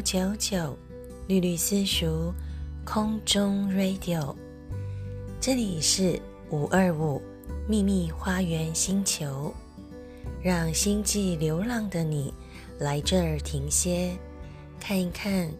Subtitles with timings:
[0.00, 0.78] 九九九，
[1.28, 2.32] 绿绿私塾
[2.86, 4.34] 空中 Radio，
[5.38, 6.18] 这里是
[6.50, 7.20] 五二五
[7.68, 9.52] 秘密花园星球，
[10.42, 12.32] 让星际流浪的你
[12.78, 14.16] 来这儿停歇，
[14.80, 15.50] 看一看，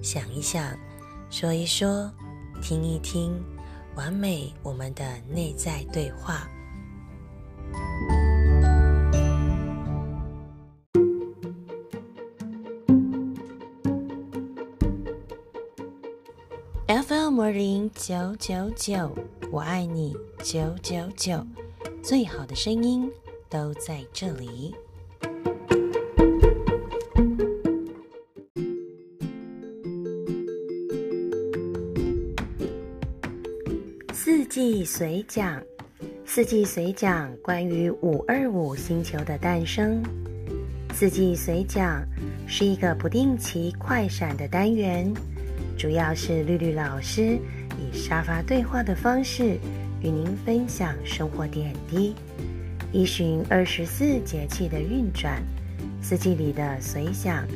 [0.00, 0.76] 想一想，
[1.28, 2.08] 说一说，
[2.62, 3.32] 听一听，
[3.96, 6.48] 完美我们的内在对话。
[17.48, 19.10] FM 零九九九，
[19.50, 21.46] 我爱你九九九，
[22.02, 23.10] 最好的声音
[23.48, 24.74] 都在这里。
[34.12, 35.62] 四季随讲，
[36.26, 40.02] 四季随讲关于五二五星球的诞生。
[40.92, 42.04] 四季随讲
[42.46, 45.10] 是一个不定期快闪的单元。
[45.78, 47.38] 主要是绿绿老师
[47.78, 49.56] 以沙发对话的方式
[50.02, 52.16] 与您分享生活点滴，
[52.92, 55.40] 依循二十四节气的运转，
[56.02, 57.46] 四季里的随想，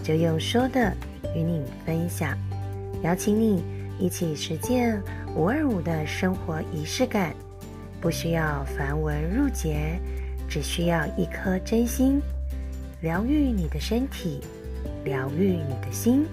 [0.00, 0.96] 就用说的
[1.34, 2.38] 与你分享，
[3.02, 3.64] 邀请你
[3.98, 5.02] 一起实践
[5.34, 7.34] 五二五的生活仪式感，
[8.00, 9.98] 不需要繁文缛节，
[10.48, 12.22] 只需要一颗真心，
[13.00, 14.38] 疗愈你的身体，
[15.04, 16.24] 疗愈你的心。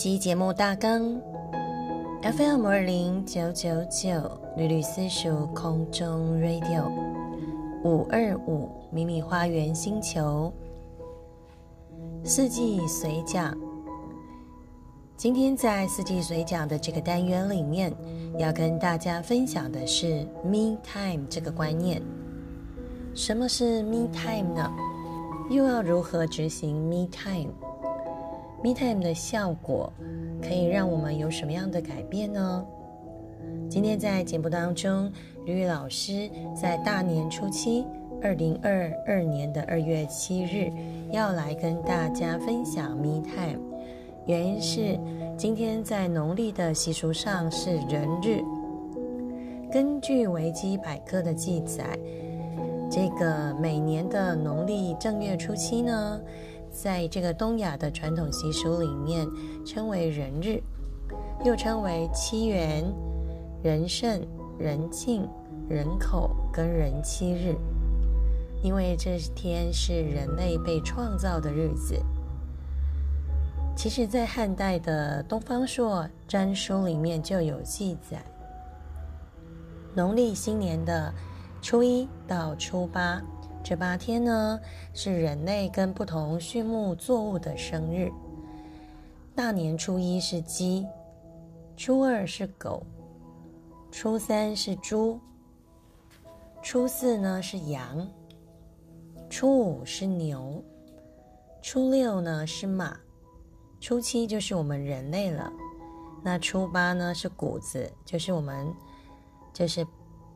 [0.00, 1.20] 本集节目大纲
[2.22, 4.10] ：FM 二零九九九
[4.56, 6.90] 绿绿私塾空中 Radio
[7.84, 10.50] 五二五迷你花园星球
[12.24, 13.54] 四季随讲。
[15.18, 17.94] 今天在四季随讲的这个单元里面，
[18.38, 22.00] 要跟大家分享的是 Me Time 这个观念。
[23.14, 24.72] 什么是 Me Time 呢？
[25.50, 27.52] 又要如何执行 “Me Time”？
[28.62, 29.90] Me Time 的效果
[30.42, 32.66] 可以让我们有什么样的改变呢？
[33.70, 35.10] 今天在节目当中，
[35.46, 37.86] 吕宇老师在大年初七，
[38.20, 40.70] 二零二二年的二月七日，
[41.10, 43.60] 要来跟大家分享 Me Time。
[44.26, 45.00] 原因是
[45.38, 48.42] 今天在农历的习俗上是人日。
[49.72, 51.98] 根据维基百科的记载，
[52.90, 56.20] 这个每年的农历正月初七呢。
[56.82, 59.28] 在这个东亚的传统习俗里面，
[59.66, 60.62] 称为人日，
[61.44, 62.90] 又称为七元、
[63.62, 64.26] 人圣、
[64.58, 65.28] 人庆、
[65.68, 67.54] 人口跟人七日，
[68.62, 72.02] 因为这天是人类被创造的日子。
[73.76, 78.24] 其实，在汉代的《东方朔占书》里面就有记载，
[79.94, 81.12] 农历新年的
[81.60, 83.20] 初一到初八。
[83.62, 84.58] 这八天呢，
[84.94, 88.10] 是人类跟不同畜牧作物的生日。
[89.34, 90.86] 大年初一是鸡，
[91.76, 92.82] 初二是狗，
[93.92, 95.20] 初三是猪，
[96.62, 98.06] 初四呢是羊，
[99.28, 100.62] 初五是牛，
[101.62, 102.98] 初六呢是马，
[103.78, 105.52] 初七就是我们人类了。
[106.24, 108.66] 那初八呢是谷子，就是我们
[109.52, 109.86] 就是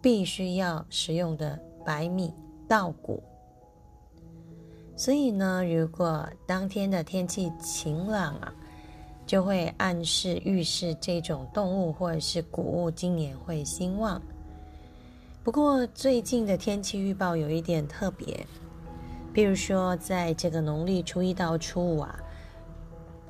[0.00, 2.32] 必须要食用的白米。
[2.66, 3.22] 稻谷，
[4.96, 8.54] 所以呢，如果当天的天气晴朗啊，
[9.26, 14.20] 就会暗示预示这种动物或者是谷物今年会兴旺。
[15.42, 18.46] 不过最近的天气预报有一点特别，
[19.32, 22.18] 比如说在这个农历初一到初五啊，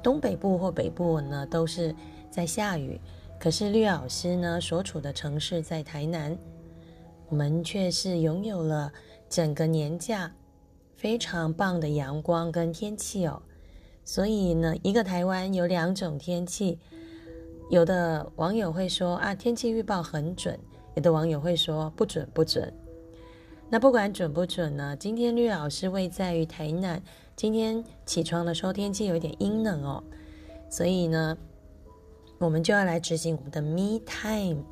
[0.01, 1.93] 东北部或北部呢都是
[2.31, 3.01] 在下雨，
[3.41, 6.39] 可是绿老师呢所处的城市在台南，
[7.29, 8.93] 我们却是拥有了。
[9.35, 10.33] 整个年假
[10.95, 13.43] 非常棒的阳光跟天气哦，
[14.05, 16.79] 所以呢，一个台湾有两种天气。
[17.69, 20.55] 有的网友会说啊，天气预报很准；
[20.95, 22.73] 有的网友会说不准不准。
[23.69, 27.03] 那不管准不准呢，今天绿老师位在于台南，
[27.35, 30.05] 今天起床的时候天气有点阴冷哦，
[30.71, 31.37] 所以呢，
[32.39, 34.63] 我们就要来执行我们的 Me Time，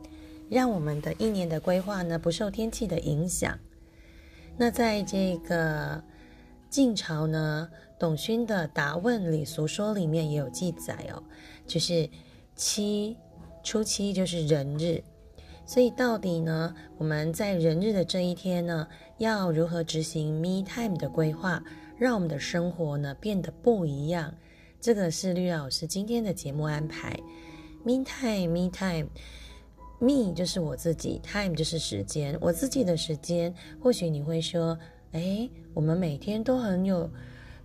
[0.49, 3.58] 让我们的一年的规划呢不受天气的影响。
[4.56, 6.02] 那在这个
[6.69, 7.69] 晋朝呢，
[7.99, 11.22] 董勋的《答问礼俗说》里面也有记载哦，
[11.66, 12.08] 就是
[12.54, 13.16] 七
[13.62, 15.02] 初七就是人日，
[15.64, 18.87] 所以到底呢，我们在人日的这一天呢，
[19.19, 21.62] 要如何执行 Me Time 的规划，
[21.96, 24.34] 让我们的生活呢变得不一样？
[24.81, 27.19] 这个是绿老师今天的节目安排。
[27.84, 29.08] Me Time Me Time
[30.02, 33.54] Me 就是我自己，Time 就是时间，我自己的时间。
[33.81, 34.76] 或许你会说，
[35.12, 37.08] 哎，我们每天都很有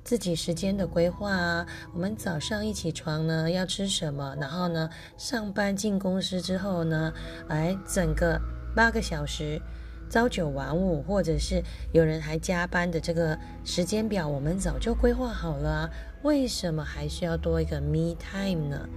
[0.04, 1.66] 自己时间的规划啊。
[1.96, 4.38] 我们早上一起床呢，要吃什么？
[4.40, 4.88] 然后呢，
[5.18, 7.12] 上班进公司之后呢，
[7.48, 8.40] 哎，整个
[8.76, 9.60] 八个小时。
[10.08, 15.90] 朝九晚五，或者是有人还加班的这个时间表，我们早就规划好了啊。
[16.22, 18.88] 为什么还需要多一个 me time 呢？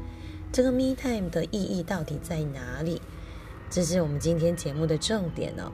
[0.53, 3.01] 这个 me time 的意义到底在哪里？
[3.71, 5.71] 这是我们今天节目的重点哦。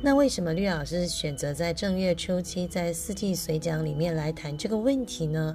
[0.00, 5.54] 那为什么绿老师选择在正月初七，在四季随讲里面来谈这个问题呢？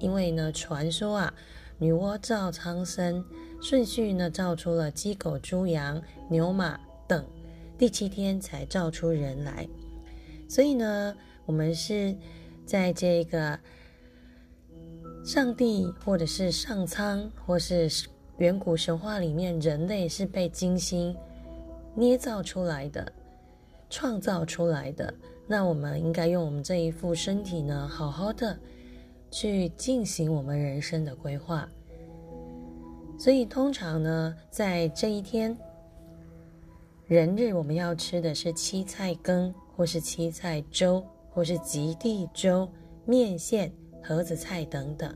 [0.00, 1.34] 因为呢，传说啊，
[1.78, 3.24] 女娲造苍生，
[3.62, 7.24] 顺序呢造出了鸡、狗、猪、羊、牛、马等。
[7.78, 9.68] 第七天才造出人来，
[10.48, 11.16] 所以呢，
[11.46, 12.16] 我们是
[12.66, 13.58] 在这个
[15.24, 17.88] 上帝或者是上苍或是
[18.40, 21.14] 远古神话里面，人类是被精心
[21.94, 23.12] 捏造出来的、
[23.90, 25.12] 创造出来的。
[25.46, 28.58] 那我们应该用我们这一副身体呢，好好的
[29.30, 31.68] 去进行我们人生的规划。
[33.18, 35.56] 所以通常呢，在这一天。
[37.06, 42.66] 人日我们要吃的是七菜羹，或是七菜粥，或是极地粥、
[43.04, 43.70] 面线、
[44.02, 45.12] 盒子菜等等。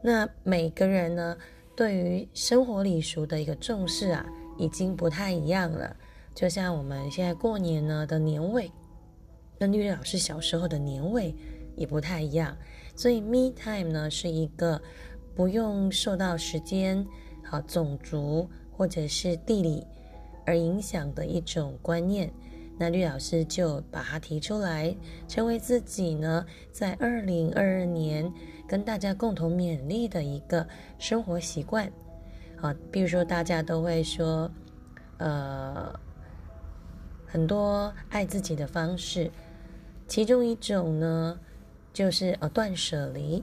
[0.00, 1.36] 那每个人呢，
[1.78, 4.26] 对于生活礼俗的一个重视啊，
[4.56, 5.96] 已经不太一样了。
[6.34, 8.68] 就像我们现在过年呢的年味，
[9.60, 11.32] 跟绿绿老师小时候的年味
[11.76, 12.56] 也不太一样。
[12.96, 14.82] 所以，me time 呢是一个
[15.36, 17.06] 不用受到时间、
[17.44, 19.86] 好种族或者是地理。
[20.44, 22.28] 而影响的一种观念，
[22.76, 24.96] 那绿老师就把它提出来，
[25.28, 28.32] 成为自己呢在二零二二年
[28.68, 30.68] 跟大家共同勉励的一个
[30.98, 31.90] 生活习惯。
[32.60, 34.50] 啊，比如说大家都会说，
[35.16, 35.98] 呃，
[37.26, 39.30] 很多爱自己的方式，
[40.06, 41.40] 其中一种呢
[41.92, 43.42] 就是呃断舍离。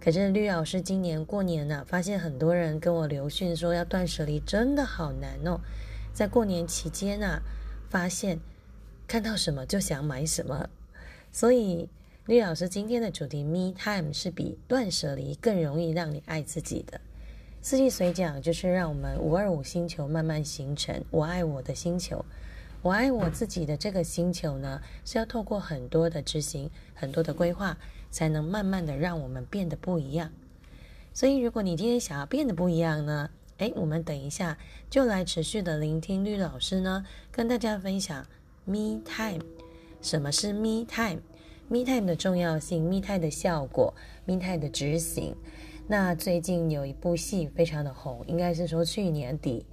[0.00, 5.60] 可是绿老师今年过年呢，发现很多人跟我留讯说要断舍离，真的好难哦。
[6.12, 7.42] 在过年期间啊，
[7.88, 8.38] 发现
[9.08, 10.68] 看到什么就想买什么，
[11.30, 11.88] 所以
[12.26, 17.00] 绿老师今天的主题 “Me Time” 是比断舍离更容易让你爱自己的。
[17.62, 21.04] 四季随讲就是让我们五二五星球慢慢形成。
[21.12, 22.24] 我爱我的星球，
[22.82, 27.78] 我爱我自己的这个星球呢，是要透过很多的执行、很多的规划，
[28.10, 30.32] 才能慢慢的让我们变得不一样。
[31.14, 33.30] 所以，如果你今天想要变得不一样呢？
[33.58, 34.58] 哎，我们等一下
[34.90, 38.26] 就来持续的聆听绿老师呢，跟大家分享
[38.64, 39.44] Me Time。
[40.02, 41.20] 什么是 “Me Time”？
[41.68, 43.92] Time？Me Time 的重要性，Me Time 的效果
[44.24, 45.34] ，Me Time 的执行。
[45.88, 49.66] 那最近有一部戏非常的红，应该是说去年底，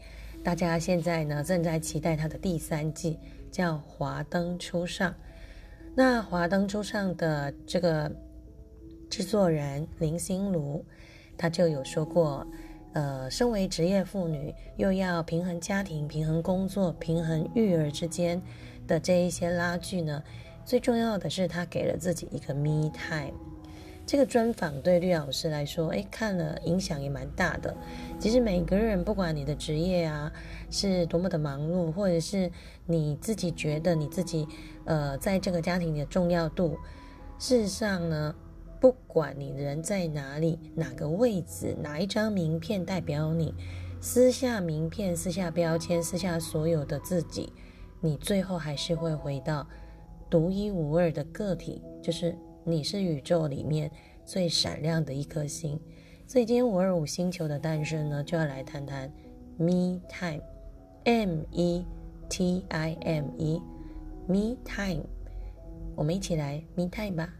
[0.44, 3.20] 大家现在呢正在期待它的第三季，
[3.52, 5.12] 叫《华灯初上》。
[5.96, 8.12] 那《华灯初上》的这个
[9.10, 10.84] 制作人林心如，
[11.38, 12.46] 他就有说过。
[12.94, 18.40] 呃，身为职业妇女，又要平衡家庭、平衡工作、平衡育儿之间
[18.86, 20.24] 的这一些拉锯呢，
[20.66, 23.34] 最重要的是他给了自己一个 me time。
[24.06, 27.76] 这个专访对绿老师来说，哎，看了影响也蛮大的。
[28.20, 30.32] 其实每个人，不管你的职业啊
[30.70, 32.52] 是多么的忙碌，或者是
[32.86, 34.48] 你自己觉得你自己
[34.86, 36.78] 呃在这个家庭里的重要度，
[37.40, 38.36] 事实上呢。
[38.82, 43.56] 不管你人在哪里，哪个位置，哪一张名片代表你，
[44.02, 47.54] 撕下名片，撕下标签，撕下所有的自己，
[48.02, 49.66] 你最后还是会回到
[50.34, 53.92] 独一无二的个体，就是你是宇宙里面
[54.26, 55.80] 最闪亮的一颗星。
[56.26, 59.08] 所以今天五二五星球的诞生呢，就要来谈谈
[59.58, 61.86] Me Time，M E
[62.32, 65.04] T I M E，Me Time，
[65.96, 67.32] 我们一起来 Me Time 吧。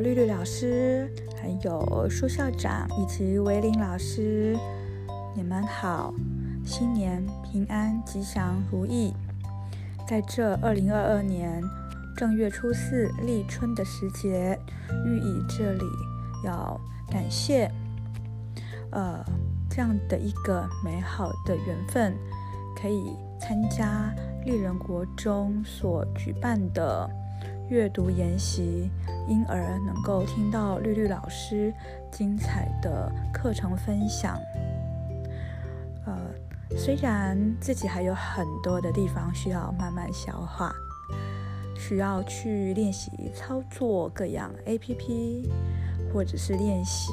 [0.00, 4.56] 绿绿老师，还有舒校长以及维林老师，
[5.34, 6.12] 你们好，
[6.64, 9.12] 新年平安、吉祥如意。
[10.08, 11.62] 在这二零二二年
[12.16, 14.58] 正月初四立春的时节，
[15.06, 15.84] 寓意这里
[16.44, 16.78] 要
[17.10, 17.70] 感谢，
[18.90, 19.24] 呃，
[19.70, 22.14] 这样的一个美好的缘分，
[22.80, 24.12] 可以参加
[24.44, 27.08] 丽人国中所举办的。
[27.72, 28.90] 阅读研习，
[29.26, 31.72] 因而能够听到绿绿老师
[32.10, 34.38] 精彩的课程分享。
[36.04, 36.14] 呃，
[36.76, 40.70] 虽然自己还有很多的地方需要慢慢消化，
[41.74, 45.48] 需要去练习操作各样 APP，
[46.12, 47.10] 或者是练习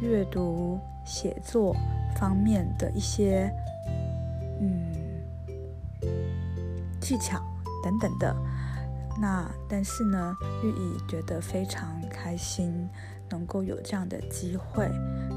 [0.00, 1.74] 阅读、写作
[2.14, 3.52] 方面的一些
[4.60, 4.92] 嗯
[7.00, 7.42] 技巧
[7.82, 8.36] 等等的。
[9.20, 12.88] 那但是呢，玉怡觉得非常开心，
[13.28, 14.88] 能够有这样的机会，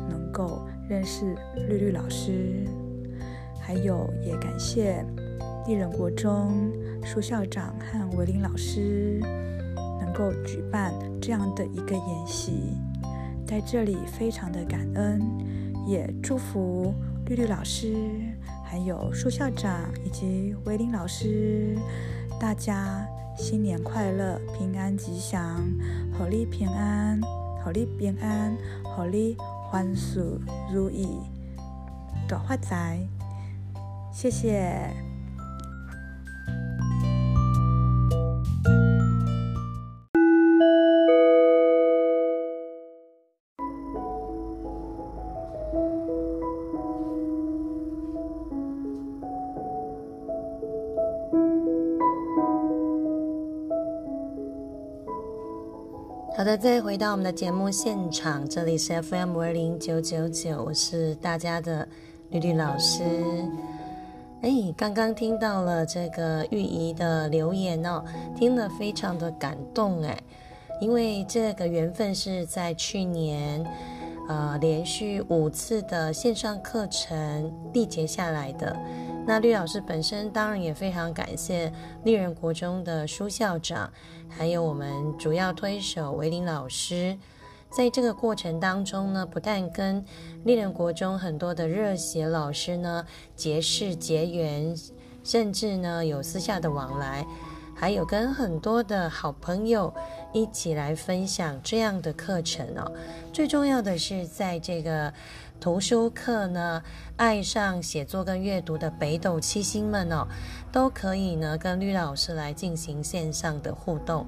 [0.08, 1.36] 能够认识
[1.68, 2.64] 绿绿老师，
[3.60, 5.04] 还有也感谢
[5.66, 6.72] 丽人国中
[7.04, 9.20] 舒校长和维林老师
[10.00, 12.78] 能够举办这样的一个演习，
[13.48, 15.20] 在这里非常的感恩，
[15.88, 16.94] 也祝福
[17.26, 17.96] 绿绿老师，
[18.64, 21.76] 还有舒校长以及维林老师，
[22.40, 23.04] 大家。
[23.42, 25.68] 新年快乐，平安吉祥，
[26.16, 27.20] 好利平安，
[27.64, 29.36] 好利平安，好利
[29.68, 30.20] 欢喜
[30.72, 31.08] 如意，
[32.30, 33.00] 大发财，
[34.14, 35.11] 谢谢。
[56.92, 61.88] 回到我们的节目现场，这里是 FM 二零九九九，我是大家的
[62.32, 63.02] 绿绿老师。
[64.42, 68.04] 哎，刚刚听到了这个玉怡的留言哦，
[68.36, 70.22] 听了非常的感动哎，
[70.82, 73.66] 因为这个缘分是在去年，
[74.28, 78.76] 呃，连续五次的线上课程缔结下来的。
[79.26, 81.72] 那绿老师本身当然也非常感谢
[82.04, 83.92] 丽人国中的舒校长。
[84.28, 87.18] 还有我们主要推手维林老师，
[87.70, 90.04] 在这个过程当中呢，不但跟
[90.44, 94.76] 丽人国中很多的热血老师呢结识结缘，
[95.24, 97.26] 甚至呢有私下的往来，
[97.76, 99.94] 还有跟很多的好朋友
[100.34, 102.92] 一起来分享这样的课程哦。
[103.32, 105.14] 最重要的是，在这个
[105.62, 106.82] 图书课呢，
[107.18, 110.28] 爱上写作跟阅读的北斗七星们哦。
[110.72, 114.26] 都可以呢，跟绿老师来进行线上的互动，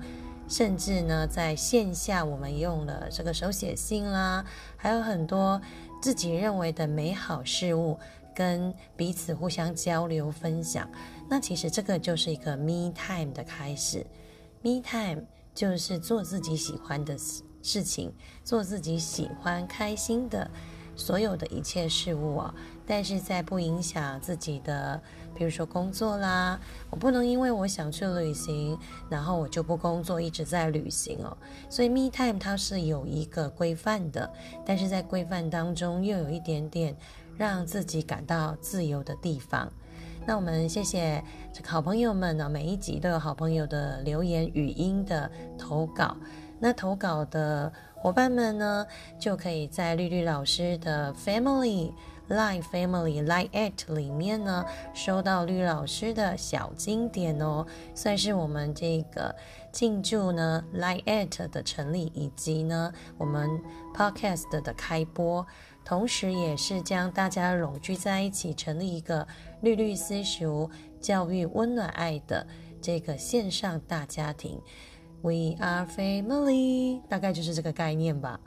[0.48, 4.46] 甚至呢，在线下我们用了这个手写信啦，
[4.78, 5.60] 还有很多
[6.00, 7.98] 自己认为的美好事物，
[8.36, 10.88] 跟彼此互相交流分享。
[11.28, 14.06] 那其实这个就是一个 me time 的开始
[14.62, 15.24] ，me time
[15.56, 18.14] 就是做自己喜欢的事事情，
[18.44, 20.52] 做自己喜欢开心的
[20.96, 22.54] 所有的一切事物啊，
[22.86, 25.02] 但是在不影响自己的。
[25.36, 26.60] 比如说工作啦，
[26.92, 28.78] 我不能因为我想去旅行，
[29.10, 31.36] 然后我就不工作，一直在旅行哦。
[31.68, 34.32] 所以 me time 它是有一个规范的，
[34.64, 36.96] 但是在规范当中又有一点点
[37.36, 39.68] 让自己感到自由的地方。
[40.28, 46.16] 那我们谢谢这个好朋友们呢，每一集都有好朋友的留言语音的投稿。
[46.60, 48.86] 那投稿的伙伴们呢，
[49.18, 51.94] 就可以在绿绿老师的 family。
[52.30, 59.36] Line Family Line at 里面呢，收到绿老师的小经典哦，算是我们这个
[59.74, 63.62] 庆祝呢 Line at 的成立，以及呢我们
[63.94, 65.46] Podcast 的开播，
[65.84, 69.28] 同时也是将大家拢聚在一起，成立一个
[69.60, 72.48] 绿绿私塾教育温暖爱的
[72.82, 74.62] 这个线上大家庭。
[75.24, 78.40] We are family，大概就是这个概念吧。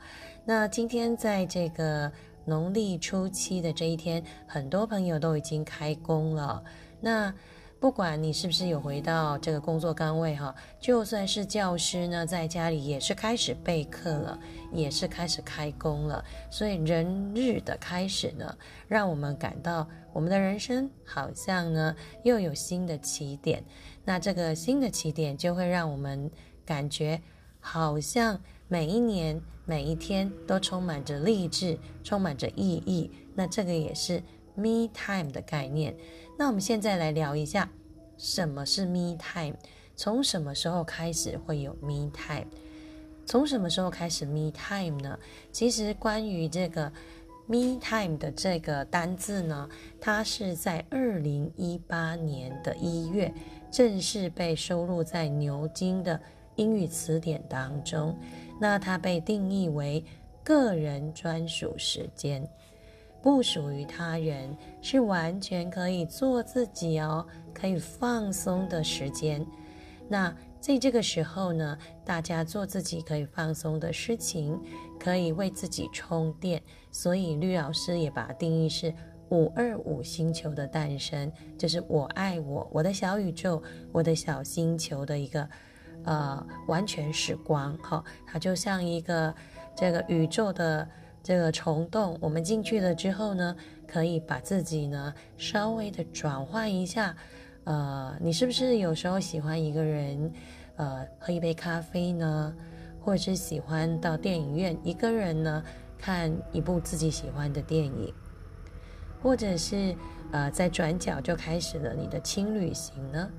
[0.45, 2.09] 那今天在这个。
[2.49, 6.63] 农历初七的这一天，很多朋友都已经开工了。
[7.01, 7.33] 那
[7.77, 14.39] 不管你是不是有回到这个工作岗位哈，就算是教师呢，在家里也是开始备课了，
[14.71, 16.23] 也是开始开工了。
[16.49, 18.57] 所以人日的开始呢，
[18.87, 21.93] 让我们感到我们的人生好像呢
[22.23, 23.61] 又有新的起点。
[24.05, 26.31] 那这个新的起点就会让我们
[26.67, 27.19] 感觉
[27.59, 29.41] 好像每一年。
[29.69, 33.11] 每一天都充满着励志，充满着意义。
[33.35, 34.23] 那这个也是
[34.55, 35.93] me time 的概念。
[36.39, 37.69] 那我们现在来聊一下，
[38.17, 39.57] 什么是 me time？
[39.97, 42.47] 从什么时候开始会有 me time？
[43.25, 45.19] 从什么时候开始 me time 呢？
[45.51, 46.89] 其实关于这个
[47.45, 49.67] me time 的这个单字呢，
[49.99, 53.33] 它是在二零一八年的一月
[53.69, 56.21] 正式被收录在牛津的
[56.57, 58.13] 英语词典当中。
[58.59, 60.03] 那它被定义为
[60.43, 62.47] 个人专属时间，
[63.21, 69.45] 不属于他人，是完全可以做自己哦，可以放松的时间。
[70.09, 74.59] 那在这个时候呢，大家做自己可以放松的事情，
[74.99, 76.61] 可以为自己充电。
[76.91, 78.93] 所以绿老师也把它定义是
[79.29, 83.61] 五二五星球的诞生，就是我爱我，我的小宇宙，
[83.91, 85.47] 我的小星球的一个
[86.03, 87.77] 呃完全时光。
[87.77, 89.33] 哈，它就像一个
[89.75, 90.87] 这个宇宙的
[91.21, 93.55] 这个虫洞，我们进去了之后呢，
[93.87, 97.15] 可以把自己呢稍微的转换一下。
[97.65, 100.31] 呃，你是不是有时候喜欢一个人，
[100.77, 102.55] 呃，喝一杯咖啡呢？
[103.01, 105.63] 或者是喜欢到电影院一个人呢，
[105.97, 108.13] 看一部自己喜欢的电影，
[109.21, 109.95] 或者是
[110.33, 113.29] 呃，在转角就开始了你的轻旅行呢？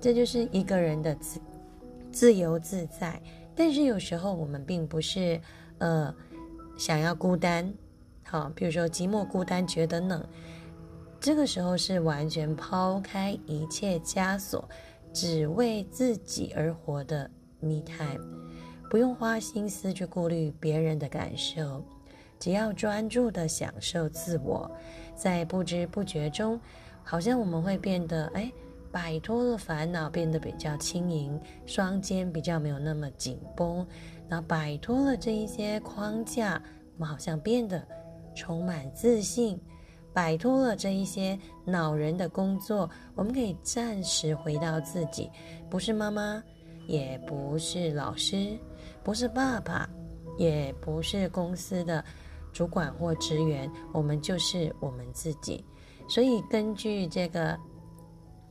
[0.00, 1.40] 这就是一个人的自
[2.12, 3.20] 自由自在。
[3.54, 5.40] 但是有时候我们并不是
[5.78, 6.14] 呃
[6.78, 7.72] 想要孤单，
[8.22, 10.24] 好，比如说寂寞孤单觉得冷。
[11.20, 14.66] 这个时候是完全抛开一切枷锁，
[15.12, 18.24] 只为自己而活的 me time，
[18.88, 21.84] 不用花心思去顾虑别人的感受，
[22.38, 24.70] 只要专注的享受自我，
[25.14, 26.58] 在不知不觉中，
[27.04, 28.50] 好像我们会变得哎，
[28.92, 33.86] 摆脱了烦恼，变得比较轻盈，双肩比较没有那么紧绷，
[34.28, 36.60] 那摆脱了这一些框架，
[36.96, 37.86] 我们好像变得
[38.34, 39.58] 充满自信。
[40.12, 45.30] 摆脱了这一些恼人的工作，我们可以暂时回到自己，
[45.70, 46.42] 不是妈妈，
[46.88, 48.58] 也不是老师，
[49.04, 49.88] 不是爸爸，
[50.36, 52.04] 也不是公司的
[52.52, 55.64] 主管或职员，我们就是我们自己。
[56.08, 57.56] 所以，根据这个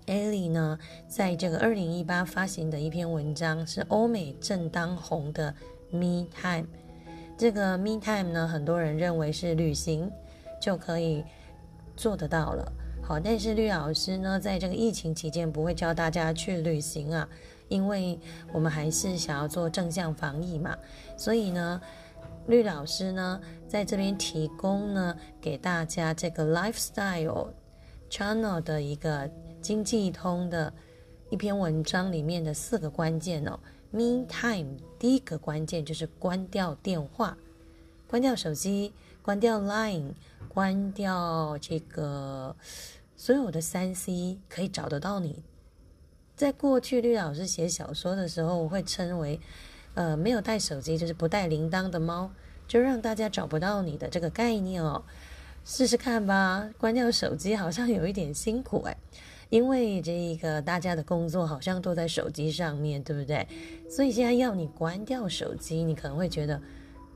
[0.10, 5.54] 艾莉呢，在这个二零一八发行的一篇文章，是欧美正当红的
[5.92, 6.68] Me Time。
[7.38, 10.12] 这个 Me Time 呢，很多人认为是旅行
[10.62, 11.24] 就可以。
[11.96, 12.72] 做得到了，
[13.04, 17.28] 好，但是绿老师呢，在这个疫情期间不会教大家去旅行啊，
[17.68, 18.18] 因为
[18.54, 20.78] 我们还是想要做正向防疫嘛，
[21.18, 21.82] 所以呢，
[22.48, 27.50] 绿老师呢在这边提供呢给大家这个 lifestyle
[28.10, 29.30] channel 的一个
[29.62, 30.74] 经济通的
[31.30, 33.60] 一篇文章里面的四个关键哦
[33.92, 37.38] ，me time 第一个关键就是关掉电话，
[38.08, 40.14] 关掉手机，关掉 line。
[40.52, 42.54] 关掉这个
[43.16, 45.44] 所有的三 C，可以找得到你。
[46.36, 49.40] 在过去，绿老师写小说的时候，我会称为
[49.94, 52.32] “呃，没有带手机就是不带铃铛的猫”，
[52.68, 55.04] 就让大家找不到你的这个概念哦。
[55.64, 58.98] 试试看吧，关掉手机好像有一点辛苦哎，
[59.50, 63.48] 因为这一个大家的工作好像都在手机上面对不对？
[63.90, 66.62] 所以现在要你关掉手机，你可能会觉得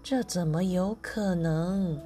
[0.02, 2.00] 这怎么有可能？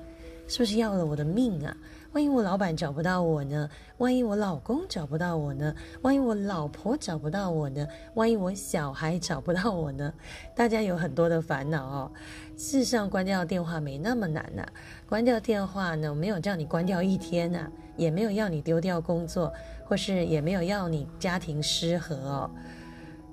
[0.49, 1.75] 是不是要了我的命啊？
[2.13, 3.69] 万一我老板找不到我呢？
[3.97, 5.75] 万一我老公找不到我呢？
[6.03, 7.85] 万一我老婆找不到我呢？
[8.13, 10.13] 万一我小孩找不到我呢？
[10.55, 12.11] 大家有很多的烦恼哦。
[12.55, 14.65] 事实上，关掉电话没那么难呐。
[15.07, 19.53] 关掉电话呢，没有叫你关掉一天呐，也没有要你丢掉工作，
[19.87, 22.51] 或是也没有要你家庭失和哦。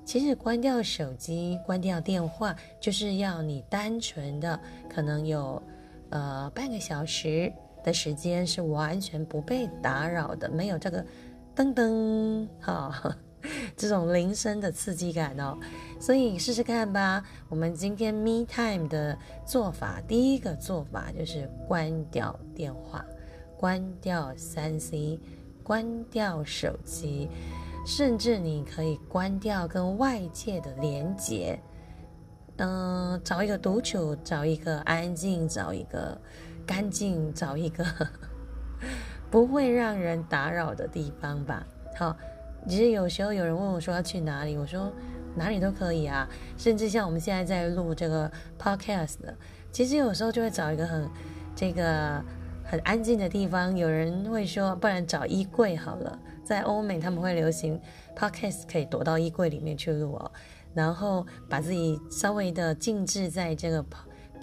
[0.05, 5.61] 其实，关掉手机、关掉电话，就是要你单纯的可能有。
[6.11, 7.51] 呃，半个小时
[7.83, 11.03] 的时间是完全不被打扰的，没有这个
[11.55, 13.17] 噔噔哈
[13.75, 15.57] 这种铃声的刺激感哦。
[15.99, 17.25] 所以试试看吧。
[17.49, 23.03] 我们今天 Me Time 的做法，第一个做法就是关掉电话，
[23.57, 25.19] 关掉三 C，
[25.65, 27.27] 关掉手机，
[27.87, 31.59] 甚至你可以关掉跟外界的连接。
[32.57, 36.15] 嗯，找一个独处，找一个安静，找一个
[36.67, 37.83] 干净，找一个
[39.31, 41.65] 不会让人打扰的地方吧。
[41.97, 42.15] 好，
[42.69, 44.93] 其实有时候有人问我说要去哪里，我说
[45.35, 49.17] 哪里都可以啊，甚至像我们现在在录这个 podcast，
[49.71, 51.09] 其实有时候就会找一个很
[51.55, 52.23] 这个
[52.75, 53.75] 很安静的地方。
[53.75, 57.79] 有人会说，不然找衣柜好了，在欧美他们会流行
[58.13, 60.29] podcast 可以躲到衣柜里面去录哦。
[60.73, 63.83] 然后把自己稍微的静置在这个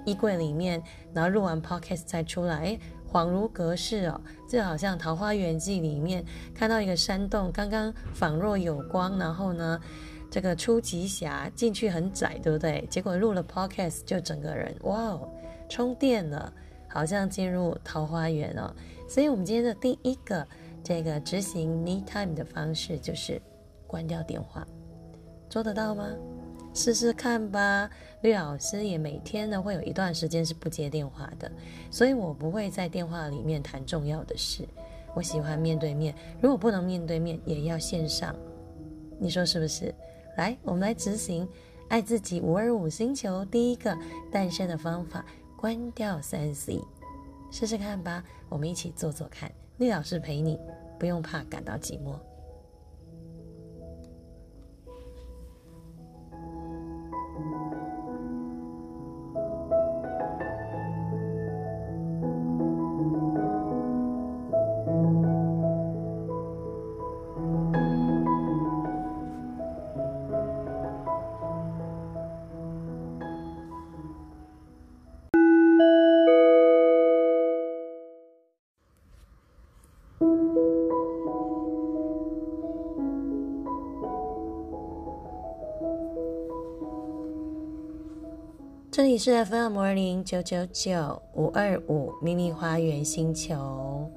[0.06, 2.78] 衣柜里面，然后录完 podcast 再出来，
[3.12, 4.18] 恍如隔世哦，
[4.48, 9.78] 就好像《桃花源记》里面看到一个山洞，刚刚仿若有光，然后呢，
[10.30, 12.82] 这个初级侠进去很窄，对不对？
[12.88, 15.28] 结果录了 podcast 就整个人哇哦，
[15.68, 16.50] 充电了，
[16.92, 18.74] 好像进入桃花源哦。
[19.08, 20.46] 所以，我们今天的第一个
[20.82, 23.40] 这个执行 me time 的方式就是
[23.86, 24.66] 关掉电话，
[25.48, 26.06] 做得到吗？
[26.74, 27.90] 试试看吧。
[28.22, 31.50] 绿老师也每天呢会有一段时间是不接电话的，
[31.90, 34.66] 所以我不会在电话里面谈重要的事。
[35.14, 38.34] 我喜欢面对面，如果不能面对面，也要线上。
[39.18, 39.94] 你说是不是？
[40.38, 41.46] 来，我们来执行
[41.88, 43.94] 爱自己五二五星球第一个
[44.30, 45.22] 诞生的方法：
[45.62, 46.82] 关掉三 C，
[47.48, 48.24] 试试看吧。
[48.48, 49.48] 我们一起做做看，
[49.78, 50.58] 丽老师陪你，
[50.98, 52.18] 不用怕感到寂寞。
[89.02, 94.08] 这里是 FM 二零九九九五二五秘密花园星球，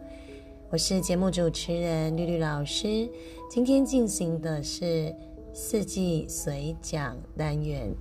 [0.69, 3.09] 我是节目主持人绿绿老师。
[3.49, 5.11] 今天进行的是
[5.51, 7.91] 四季随讲单元，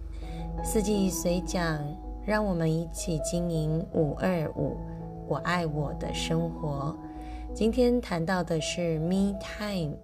[0.62, 1.82] 四季随讲，
[2.26, 4.76] 让我们一起经营五二五，
[5.26, 6.94] 我爱我的生活。
[7.54, 9.94] 今天谈到的是 Me Time，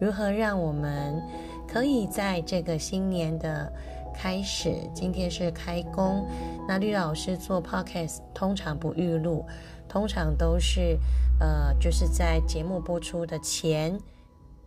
[0.00, 1.22] 如何让我们
[1.68, 3.72] 可以在这个新年的。
[4.16, 6.26] 开始，今天是开工。
[6.66, 9.44] 那绿老师做 podcast 通常不预录，
[9.88, 10.98] 通常都是
[11.38, 13.96] 呃，就是在节目播出的前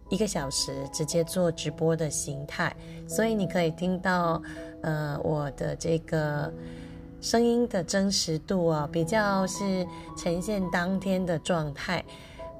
[0.09, 2.75] 一个小时直接做直播的形态，
[3.07, 4.41] 所以你可以听到
[4.81, 6.53] 呃我的这个
[7.19, 9.85] 声音的真实度啊，比较是
[10.17, 12.03] 呈现当天的状态。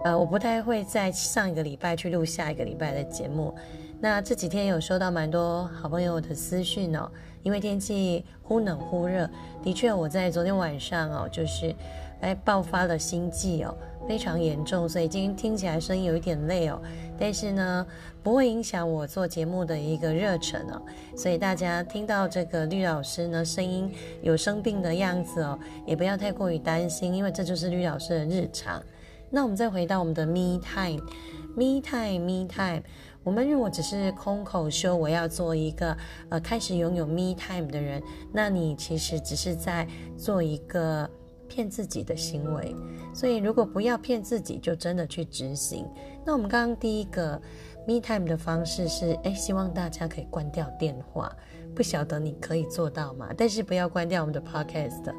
[0.03, 3.53] 呃，我不太会在上一个礼拜去录下一个礼拜的节目。
[4.01, 7.11] 那这几天有收到蛮多好朋友的私讯哦，
[7.43, 9.29] 因为天气忽冷忽热，
[9.61, 11.75] 的确我在昨天晚上哦，就是
[12.21, 13.75] 哎爆发了心悸哦，
[14.07, 16.81] 非常严重，所以今天听起来声音有一点累哦，
[17.19, 17.85] 但是呢
[18.23, 20.81] 不会影响我做节目的一个热忱哦，
[21.17, 28.81] 所以大家听到这个绿老师呢声音有生病的样子哦，也不要太过于担心，因为这就是绿老师的日常。
[29.29, 32.81] 那我们再回到我们的 me time，me time，me time。
[33.23, 35.95] 我们如果只是空口说我要做一个
[36.29, 38.01] 呃开始拥有 me time 的人，
[38.31, 41.07] 那你其实只是在做一个
[41.47, 42.75] 骗自己的行为。
[43.13, 45.85] 所以如果不要骗自己，就真的去执行。
[46.25, 47.39] 那我们刚刚第一个
[47.85, 51.29] me time 的方式是，哎，希望大家可以关掉电话。
[51.75, 53.29] 不晓得你可以做到吗？
[53.37, 55.13] 但是不要关掉我们的 podcast，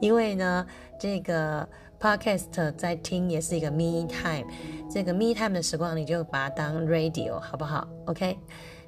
[0.00, 0.66] 因为呢，
[0.98, 1.68] 这个。
[2.00, 4.46] Podcast 在听也是一个 me time，
[4.88, 8.38] 这个 me time 的时光，你就把它当 radio，好不好？OK。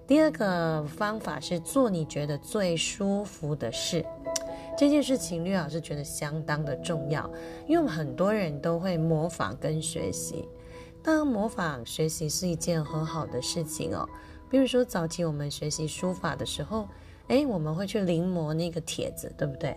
[0.07, 4.05] 第二个方法是做你觉得最舒服的事，
[4.77, 7.29] 这件事情绿老师觉得相当的重要，
[7.67, 10.49] 因为我们很多人都会模仿跟学习，
[11.03, 14.09] 当然模仿学习是一件很好的事情哦。
[14.49, 16.89] 比如说早期我们学习书法的时候，
[17.29, 19.77] 哎，我们会去临摹那个帖子，对不对？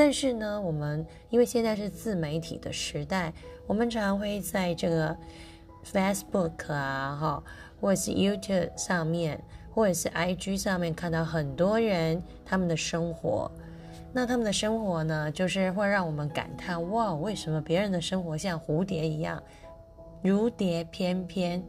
[0.00, 3.30] 但是呢，我们因为现在是自媒体的时代，
[3.66, 5.14] 我们常会在这个
[5.84, 7.44] Facebook 啊，哈，
[7.78, 9.38] 或者是 YouTube 上面，
[9.74, 13.52] 或者是 IG 上面看到很多人他们的生活。
[14.10, 19.42] 那他们的生活呢，就是会让我们感叹：哇，为什么别人的生活像蝴蝶一样，
[20.22, 21.62] 如蝶翩翩，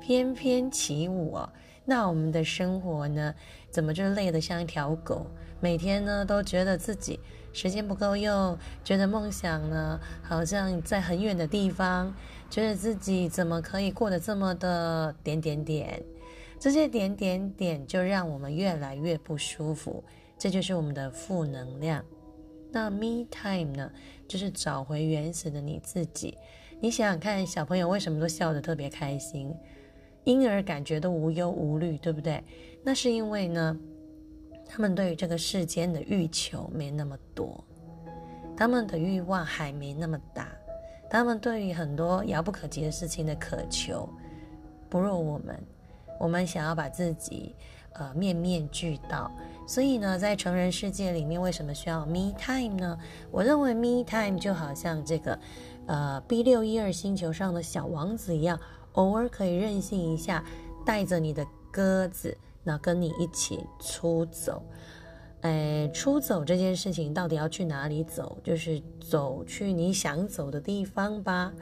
[0.00, 1.52] 翩翩起舞啊？
[1.84, 3.32] 那我们的生活呢，
[3.70, 5.24] 怎么就累得像一条狗？
[5.60, 7.20] 每天呢，都觉得自己。
[7.56, 12.14] 时间不够用，觉得梦想呢好像在很远的地方，
[12.50, 16.02] 觉得自己怎么可以过得这么的点点点，
[16.60, 20.04] 这些点点点就让我们越来越不舒服，
[20.36, 22.04] 这就是我们的负能量。
[22.70, 23.90] 那 me time 呢，
[24.28, 26.36] 就是找回原始的你自己。
[26.78, 29.50] 你想想看，小朋友为什么都笑得特别开心，
[30.24, 32.44] 婴儿感觉都无忧无虑，对不对？
[32.82, 33.80] 那是因为呢。
[34.68, 37.64] 他们对于这个世间的欲求没那么多，
[38.56, 40.48] 他们的欲望还没那么大，
[41.08, 44.08] 他们对于很多遥不可及的事情的渴求
[44.90, 45.58] 不如我们。
[46.18, 47.54] 我们想要把自己
[47.92, 49.30] 呃面面俱到，
[49.66, 52.98] 所以呢，在成人世界里面，为什么需要 me time 呢？
[53.30, 55.38] 我认为 me time 就好像这个
[55.86, 58.58] 呃 B 六一二星球上的小王子一样，
[58.92, 60.42] 偶尔可以任性一下，
[60.86, 62.36] 带着你的鸽子。
[62.66, 64.60] 那跟你一起出走。
[65.42, 68.36] 哎，出走这件事情到底要去哪里走？
[68.42, 71.52] 就是走去你想走的地方吧。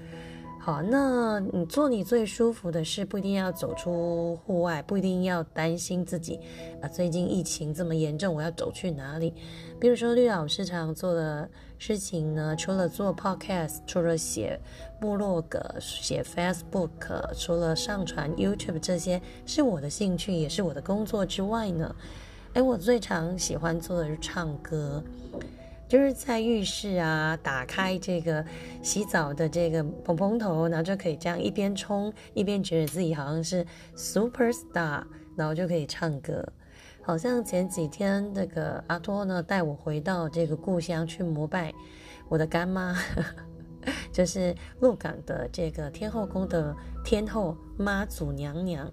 [0.59, 6.41] 好，那你做你最舒服的事，不一定要走出户外，不一定要担心自己
[6.81, 6.89] 啊。
[6.89, 9.35] 最近疫情这么严重，我要走去哪里？
[9.79, 11.47] 比如说绿老师常做的
[11.79, 14.59] 事情呢，除了做 podcast，除了写
[15.01, 21.95] 部落格、写 Facebook，除了上传 YouTube 这些是我的兴趣，也是我的工作之外呢，
[22.55, 25.03] 哎，我最常喜欢做的是唱歌。
[25.87, 28.45] 就是在浴室啊，打开这个
[28.83, 35.05] 洗澡的这个蓬蓬头，然后就可以这样一边冲一边觉得自己好像是 super star，
[35.37, 36.43] 然后就可以唱歌。
[37.05, 41.73] 好像前几天那个阿托呢带我回到这个故乡去膜拜
[42.31, 42.97] 我的干妈，
[44.11, 48.91] 就是鹿港的这个天后宫的天后妈祖娘娘。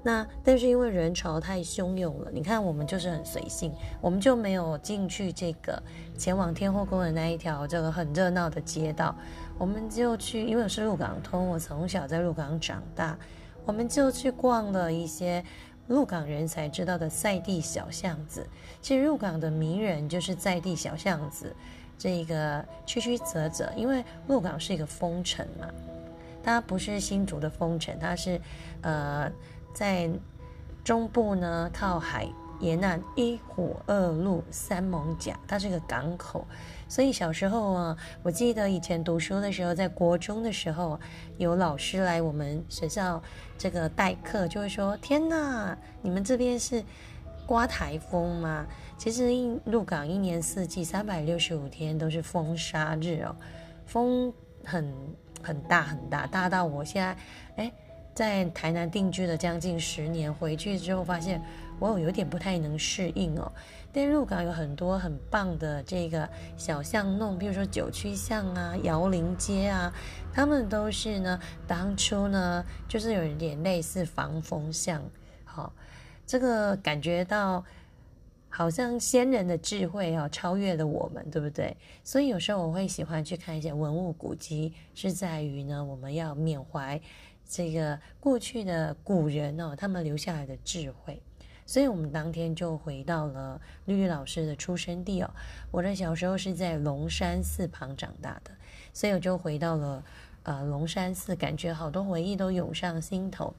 [0.00, 5.82] 那但是因为人潮太汹涌了，你看我们就是很随性，我们就没有进去这个
[6.16, 9.12] 前往天后宫的那一条这个很热闹的街道，
[9.58, 13.18] 我们就去，因为我是鹿港通，我从小在鹿港长大，
[13.66, 15.44] 我们就去逛了一些
[15.88, 18.46] 鹿港人才知道的在地小巷子。
[18.80, 21.54] 其实鹿港的名人就是在地小巷子，
[21.98, 25.68] 这个曲曲折折，因为鹿港是一个风城嘛，
[26.42, 28.40] 它不是新竹的风城，它是
[28.82, 29.30] 呃。
[29.74, 30.10] 在
[30.82, 32.26] 中部呢，靠海
[32.58, 36.44] 沿岸一虎二鹿三艋甲，它是个港口，
[36.88, 40.98] 所以小时候啊，我记得以前读书的时候，在国中的时候，
[41.36, 43.22] 有老师来我们学校
[43.58, 46.82] 这个代课，就会说：“天哪，你们这边是
[47.46, 49.30] 刮台风吗？”其实
[49.66, 53.36] 鹿港一年四季三百六十五天都是风沙日哦，
[53.86, 54.32] 风
[54.64, 54.92] 很
[55.42, 57.16] 很大很大，大到我现在
[57.56, 57.72] 哎。
[58.14, 61.40] 在台南定居了将近十年，回去之后发现
[61.78, 63.52] 我有点不太能适应哦。
[63.98, 69.92] 但鹿港有很多很棒的这个小巷弄，比如说九曲巷啊、摇铃街啊，
[70.32, 75.02] 他们都是呢当初呢就是有一点类似防风巷，
[75.44, 75.72] 好，
[76.24, 77.64] 这个感觉到
[78.48, 81.76] 好像先人的智慧啊超越了我们，对不对？
[82.04, 87.00] 所以有时候我会喜欢去看一些文物古迹，是在于呢我们要缅怀。
[87.44, 91.20] 这个过去的古人哦，他们留下来的智慧，
[91.68, 95.30] 所以我们当天就回到了绿绿老师的出生地哦。
[95.70, 98.50] 我的小时候是在龙山寺旁长大的，
[98.94, 100.02] 所以我就回到了
[100.44, 103.52] 呃龙山寺，感觉好多回忆都涌上心头。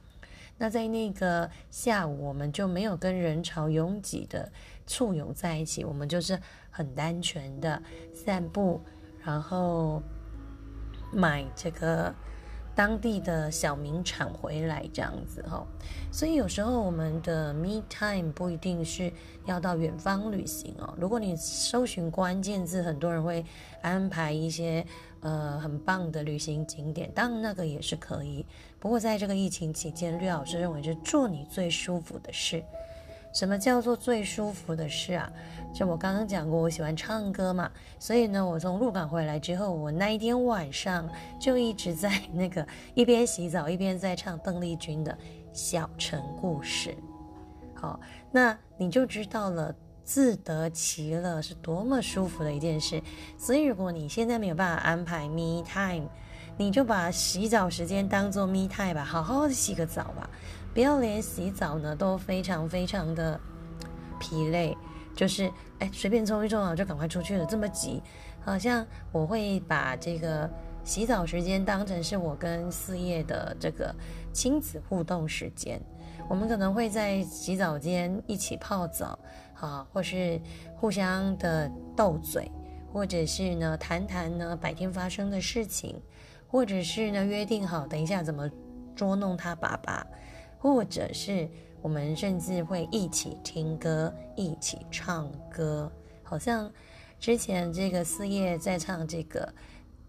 [0.58, 4.52] 那在那个下午，我们就没有跟人潮拥挤的
[4.88, 6.40] 簇拥在一起，我们就是
[6.72, 7.80] 很单纯的
[8.12, 8.82] 散步，
[9.24, 10.02] 然后
[11.14, 12.12] 买这个。
[12.80, 15.68] 当地的小名产回来这样子哈，
[16.14, 19.12] 所以有时候我们的 me time 不一定是
[19.46, 20.94] 要到远方旅行哦。
[20.98, 23.46] 如果你搜寻关键字，很多人会
[23.82, 24.86] 安排一些
[25.20, 28.46] 呃很棒的旅行景点，当然那个也是可以。
[28.80, 32.64] 不过在这个疫情期间，绿老师认为是做你最舒服的事。
[33.34, 35.32] 什么叫做最舒服的事啊？
[35.72, 41.08] 就我刚刚讲过，我喜欢唱歌嘛，所以呢，我从鹿港回来之后，我那一天晚上
[41.40, 42.66] 就一直在那个
[42.96, 45.12] 一边洗澡一边在唱邓丽君的
[45.54, 46.90] 《小城故事》。
[47.76, 48.00] 好，
[48.32, 53.02] 那你就知道了，自得其乐是多么舒服的一件事。
[53.38, 56.08] 所以，如果你现在没有办法安排 me time，
[56.58, 60.30] 你就把洗澡时间当做 me time 吧，好好的洗个澡吧。
[60.74, 63.40] 不要连洗澡呢都非常非常的
[64.20, 64.78] 疲累，
[65.16, 68.02] 就是哎随便冲一冲啊就赶快出去了，这么急，
[68.42, 70.50] 好像我会把这个
[70.84, 73.94] 洗澡时间当成是我跟四叶的这个
[74.32, 75.82] 亲子互动时间，
[76.30, 79.18] 我们可能会在洗澡间一起泡澡，
[79.54, 80.40] 好，或是
[80.76, 82.50] 互相的斗嘴，
[82.94, 86.02] 或者是呢谈谈呢白天发生的事情，
[86.48, 88.50] 或者是呢约定好等一下怎么
[88.96, 90.06] 捉弄他爸爸。
[90.60, 91.50] 或者是
[91.82, 95.92] 我们甚至会一起听歌，一起唱歌。
[96.22, 96.72] 好像
[97.20, 99.52] 之前这个四叶在唱这个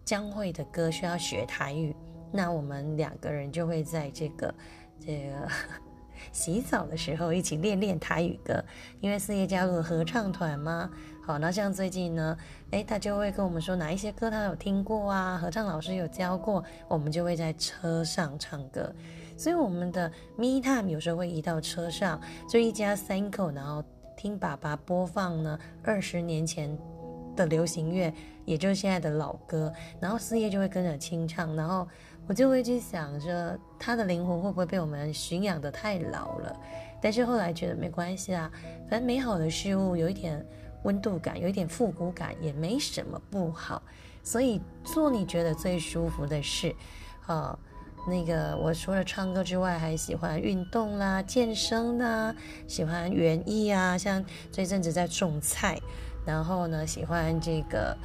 [0.05, 1.95] 江蕙的歌，需要学台语，
[2.31, 4.53] 那我们两个人就会在这个
[4.99, 5.47] 这个
[6.31, 8.63] 洗澡的时候一起练练台语歌。
[8.99, 10.89] 因为四叶加入了合唱团嘛，
[11.25, 12.37] 好，那像最近呢，
[12.71, 18.93] 诶，他就会跟我们说哪一些歌他有听过啊，合唱老师有教过，我们就会在车上唱歌。
[19.41, 23.83] 所以我们的 me time 有时候会移到车上，就一家三口，然后
[24.15, 26.77] 听爸爸播放呢二十年前
[27.35, 28.13] 的流行乐，
[28.45, 31.87] 也就是现在的老歌，然后四叶就会跟着清唱，然后
[32.27, 36.55] 我就会去想着他的灵魂会不会被我们驯养的太老了，
[37.01, 38.51] 但是后来觉得没关系啊，
[38.87, 40.45] 反正美好的事物有一点
[40.83, 43.81] 温度感，有一点复古感，也没什么不好。
[44.21, 46.75] 所以做你觉得最舒服的事，
[47.25, 47.57] 啊，
[48.07, 52.35] 那个我除了唱歌之外，还喜欢运动啦、健身啦，
[52.67, 55.79] 喜欢园艺啊，像这阵子在种菜，
[56.25, 57.95] 然后呢，喜欢这个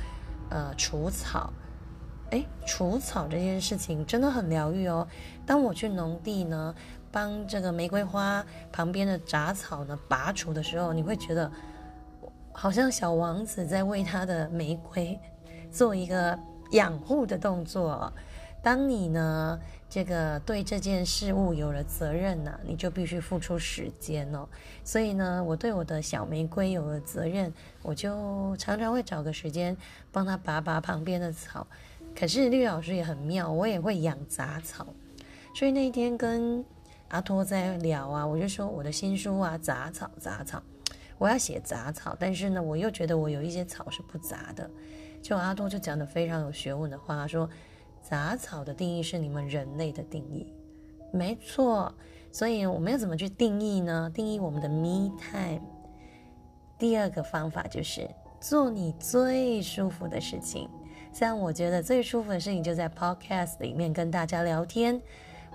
[0.50, 1.52] 呃除草。
[2.30, 5.06] 哎，除草这件事情真的很疗愈哦。
[5.46, 6.74] 当我去农地呢，
[7.12, 11.50] 帮这个玫瑰花旁边的杂草呢拔除的时候，你会觉得
[12.52, 15.18] 好像小王子在为他的玫瑰
[15.70, 16.36] 做一个
[16.72, 18.12] 养护的动作。
[18.60, 24.46] 当你呢这个对这件事物有了责任呢，你就必须付出时间哦。
[24.84, 29.76] 所以呢，我对我的小玫瑰有了责任，我就常常会找个时间
[30.10, 31.66] 帮它拔拔旁边的草。
[32.18, 34.86] 可是绿老师也很妙，我也会养杂草，
[35.54, 36.64] 所以那一天跟
[37.08, 40.62] 阿托在聊啊，我就说我的新书啊，杂草杂草，
[41.18, 44.68] 我要写杂草，但是呢，我又觉得我有一些草是不杂的，
[45.22, 47.48] 就阿托就讲的非常有学问的话，说
[48.08, 50.46] 杂草的定义是你们人类的定义，
[51.12, 51.92] 没错，
[52.30, 54.08] 所以我们要怎么去定义呢？
[54.14, 55.60] 定义我们的 me time，
[56.78, 58.08] 第二个方法就是
[58.40, 60.70] 做你最舒服的事情。
[61.12, 65.02] 像我觉得最舒服的事情就在 Podcast 里面跟大家聊天，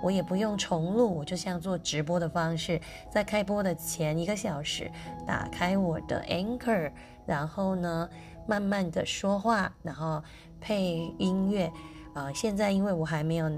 [0.03, 4.91] 我也不用重录，我就像做直播的方式，在开播的前一个小时
[5.25, 6.91] 打开我的 Anchor，
[7.25, 8.09] 然后呢
[8.45, 10.21] 慢慢的说话，然后
[10.59, 11.71] 配音乐。
[12.13, 13.51] 啊，现在因为我还没有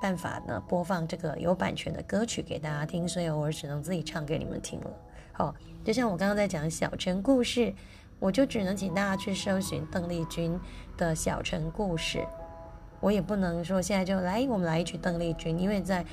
[0.00, 4.90] 办法呢播放这个有版权的歌曲给大家听，所以我只能自己唱给你们听了。
[5.32, 7.74] 好，就像我刚刚在讲小城故事。
[8.20, 10.60] 我就只能请大家去搜寻邓丽君
[10.98, 12.22] 的小城故事，
[13.00, 16.04] 我也不能说现在就来，我们来一曲邓丽君，因为在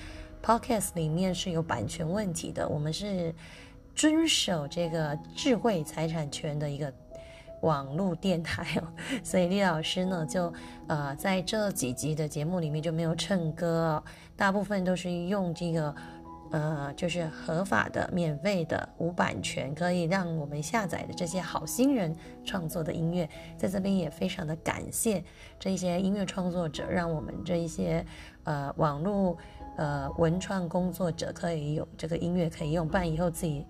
[0.41, 3.35] Podcast 里面是有版权问题的，我们是
[3.93, 6.89] 遵守这个智慧财产权的一个
[7.61, 8.87] 网络电台哦，
[9.23, 10.53] 所以李老师呢就
[10.87, 14.03] 呃在这几集的节目里面就没有唱歌，哦
[14.35, 15.93] 大部分都是用这个。
[16.49, 22.15] 呃，就是合法的、免费的、无版权，可以让我们下载的这些好心人
[22.45, 25.21] 创作的音乐，在这边也非常的感谢
[25.59, 28.05] 这些音乐创作者，让我们这一些
[28.45, 29.37] 呃网络
[29.75, 33.65] 呃文创工作者可以有这个音乐可以用，不然以后自己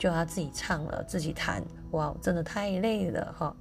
[0.00, 3.54] 就要自己唱了、自己弹，哇，真的太累了哈。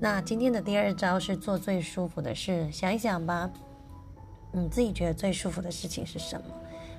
[0.00, 3.48] 那今天的第二招是做最舒服的事，想一想吧，
[4.50, 6.46] 你自己觉得最舒服的事情是什么？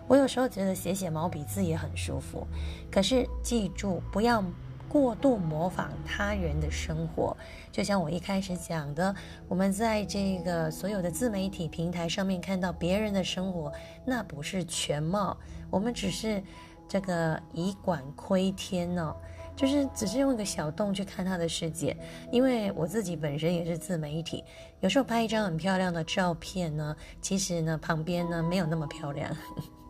[0.08, 2.48] 我有时候觉得写写毛笔字也很舒服，
[2.90, 4.42] 可是记住不要
[4.88, 7.36] 过度模仿他人的生活。
[7.74, 9.14] 就像我一开始讲的，
[9.50, 13.74] 我们在这个所有的自媒体平台上面看到别人的生活，
[14.06, 15.38] 那不是全貌，
[15.70, 16.42] 我们只是
[16.90, 19.16] 这个以管窥天哦，
[19.56, 21.96] 就是只是用一个小洞去看他的世界。
[22.32, 24.44] 因为我自己本身也是自媒体，
[24.82, 29.32] 有时候拍一张很漂亮的照片呢，其实呢旁边呢没有那么漂亮。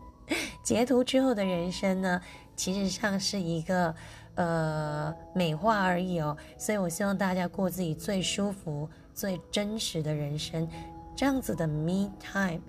[0.62, 2.20] 截图之后的人生呢，
[2.54, 3.92] 其实上是一个
[4.34, 6.36] 呃美化而已哦。
[6.56, 10.68] 所以我希望大家过自己最舒服、最真实的人生，
[11.16, 12.60] 这样子的 me time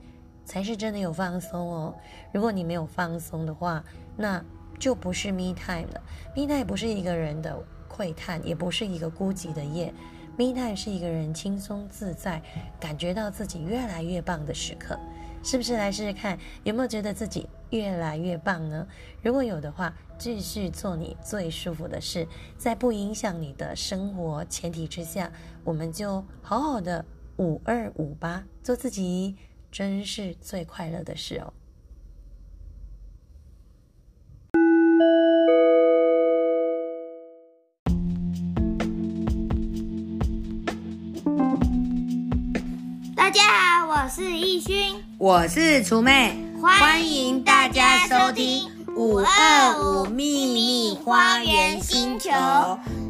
[0.43, 1.95] 才是真的有放松哦。
[2.33, 3.83] 如果你没有放松的话，
[4.17, 4.43] 那
[4.79, 6.01] 就不是 me time 了。
[6.35, 9.93] me time 不是一个人的窥探，也不是一个孤寂的夜。
[10.37, 12.41] me time 是一个人轻松自在，
[12.79, 14.97] 感觉到自己越来越棒的时刻。
[15.43, 18.87] 是不是来试试看，有没有觉得自己越来越棒呢？
[19.23, 22.27] 如果有的话，继续做你最舒服的事，
[22.59, 25.31] 在不影响你的生活前提之下，
[25.63, 27.03] 我们就好好的
[27.37, 29.35] 五二五八，做自己，
[29.71, 31.51] 真是最快乐的事哦。
[43.15, 44.95] 大家好，我是易勋。
[45.17, 52.29] 我是厨妹，欢迎大家收听五二五秘密花园星球，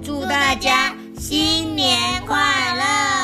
[0.03, 2.37] 祝大家新年快
[2.75, 3.20] 乐！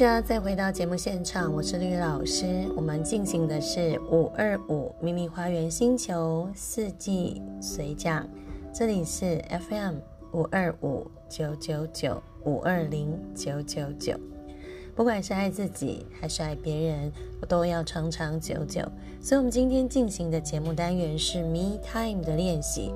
[0.00, 2.46] 家再回到节目现场，我是绿老师。
[2.74, 8.26] 我们进行的是五二五秘密花园星球四季随讲，
[8.72, 9.96] 这里是 FM
[10.32, 14.18] 五二五九九九五二零九九九。
[14.96, 18.80] 不管是爱自己还是爱别人，我都要长长久久。
[19.20, 22.94] 所以，我们今天进行的节目单元是 Me Time 的练习。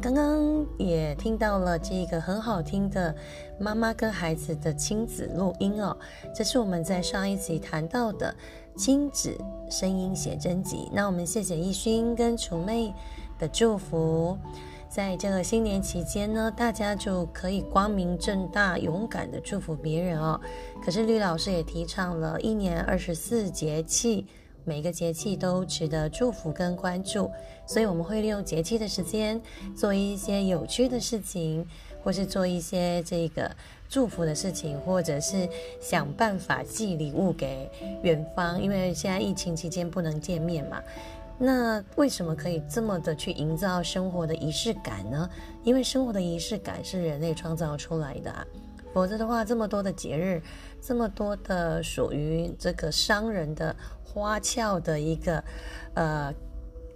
[0.00, 3.14] 刚刚也听到了这个很好听的
[3.58, 5.96] 妈妈跟孩子的亲子录音哦，
[6.34, 8.34] 这是我们在上一集谈到的
[8.76, 9.36] 亲子
[9.70, 10.88] 声音写真集。
[10.92, 12.92] 那我们谢谢艺勋跟楚妹
[13.38, 14.36] 的祝福。
[14.88, 20.38] 在这个新年期间呢，大家就可以光明正大、勇敢的祝福别人哦。
[20.84, 24.26] 可是吕老师也提倡了一年二十四节气，
[24.64, 27.30] 每个节气都值得祝福跟关注，
[27.66, 29.40] 所以我们会利用节气的时间
[29.76, 31.66] 做一些有趣的事情，
[32.02, 33.50] 或是做一些这个
[33.88, 35.48] 祝福的事情，或者是
[35.80, 37.70] 想办法寄礼物给
[38.02, 40.82] 远方，因为现在疫情期间不能见面嘛。
[41.38, 45.28] 那为什么可以这么的去营造生活的仪式感呢？
[45.64, 48.46] 因为生活的仪式感是人类创造出来的啊，
[48.92, 50.40] 否则的话，这么多的节日，
[50.80, 55.42] 这么多的属于这个商人的花俏的一个
[55.94, 56.32] 呃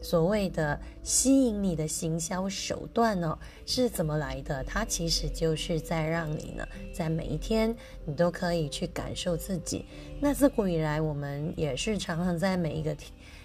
[0.07, 3.37] 所谓的吸引你的行销手段呢，
[3.67, 4.63] 是怎么来的？
[4.63, 9.85] 它其实就是在让你呢，在每一天你都可以去感受自己。
[10.21, 12.97] 那自古以来，我们也是常常在每一个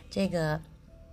[0.10, 0.60] 这个。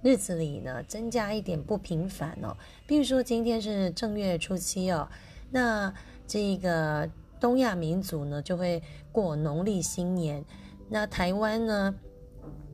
[0.01, 2.57] 日子里呢，增加一点不平凡哦。
[2.87, 5.09] 比如说，今天是正月初七哦，
[5.51, 5.93] 那
[6.25, 8.81] 这个东亚民族呢就会
[9.11, 10.45] 过农历新年。
[10.89, 11.93] 那台湾呢，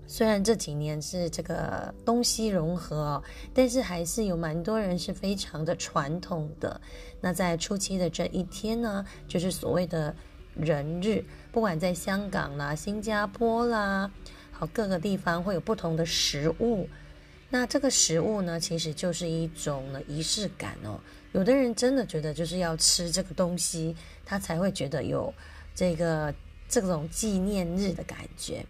[0.06, 6.80] 虽然这几年是这个东西融合，但是还是有蛮多人是非常的传统的。
[7.20, 10.14] 那在初七的这一天呢，就是所谓的
[10.54, 14.10] 人日，不管在香港啦、新加坡啦，
[14.52, 16.88] 好各个地方会有不同的食物。
[17.48, 21.00] 那这个食物呢，其实就是一种呢仪式感哦。
[21.32, 25.32] 有的人真的觉得就是要吃这个东西，他才会觉得有
[25.74, 26.32] 这个
[26.68, 28.64] 这种纪念日的感觉。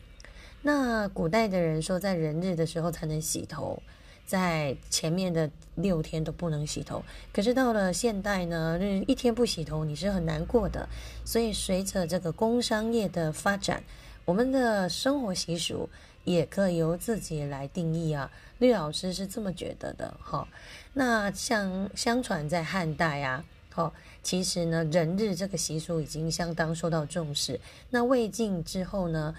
[0.65, 3.81] 那古代的人说，在人日的时候才能洗头，
[4.27, 7.05] 在前面的六天都不能洗头。
[7.33, 10.89] 可是到了现代呢，一天不洗头你是很难过的。
[11.25, 13.85] 所以随着这个工商业的发展，
[14.25, 15.89] 我们的生活习俗。
[16.25, 20.49] 也可以由自己来定义啊，绿老师是这么觉得的哈。
[20.95, 23.45] 那像相传在汉代啊，
[23.75, 23.93] 哦，
[24.23, 27.61] 其实呢，人日这个习俗已经相当受到重视。
[27.91, 29.35] 那魏晋之后呢，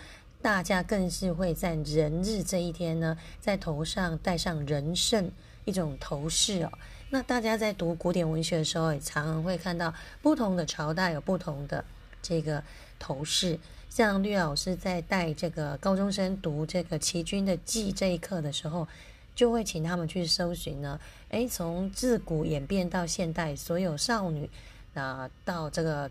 [0.46, 5.32] 大家更是会在人日这一天呢，在头上戴上人圣
[5.64, 6.72] 一种头饰哦。
[7.10, 9.92] 那大家在读古典文学的时候，也常常会看到
[10.22, 11.84] 不同的朝代有不同的
[12.22, 12.64] 这个
[13.00, 13.58] 头饰。
[13.90, 18.88] 像绿老师在带这个高中生读这个齐军的记这一课的时候，
[19.34, 21.00] 就会请他们去搜寻呢。
[21.30, 24.48] 诶，从自古演变到现代，所有少女
[24.94, 26.08] 啊，到这个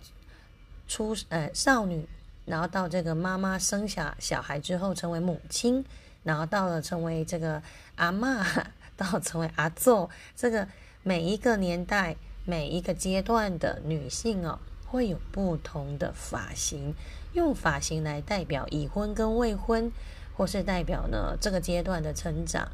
[0.88, 2.04] 出呃少女，
[2.44, 5.84] 然后到这个妈妈生下小孩之后成为母亲，
[6.22, 7.62] 然后到了成为这个
[7.96, 8.44] 阿妈，
[8.96, 10.66] 到成为阿祖，这个
[11.02, 16.94] 每一个年代、每一个阶段的女性哦，会有不同的发型。
[17.32, 19.90] 用发型来代表已婚跟未婚，
[20.36, 22.68] 或是代表呢这个阶段的成长，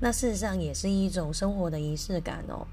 [0.00, 2.64] 那事实上也是一种生活的仪式感哦。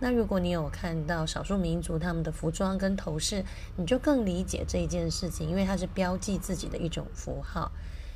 [0.00, 3.44] 那如果你有看到少数民族他们的服装跟头饰，
[3.76, 7.70] 你就更理解这一件事情，因为它是标记自己的一种符号。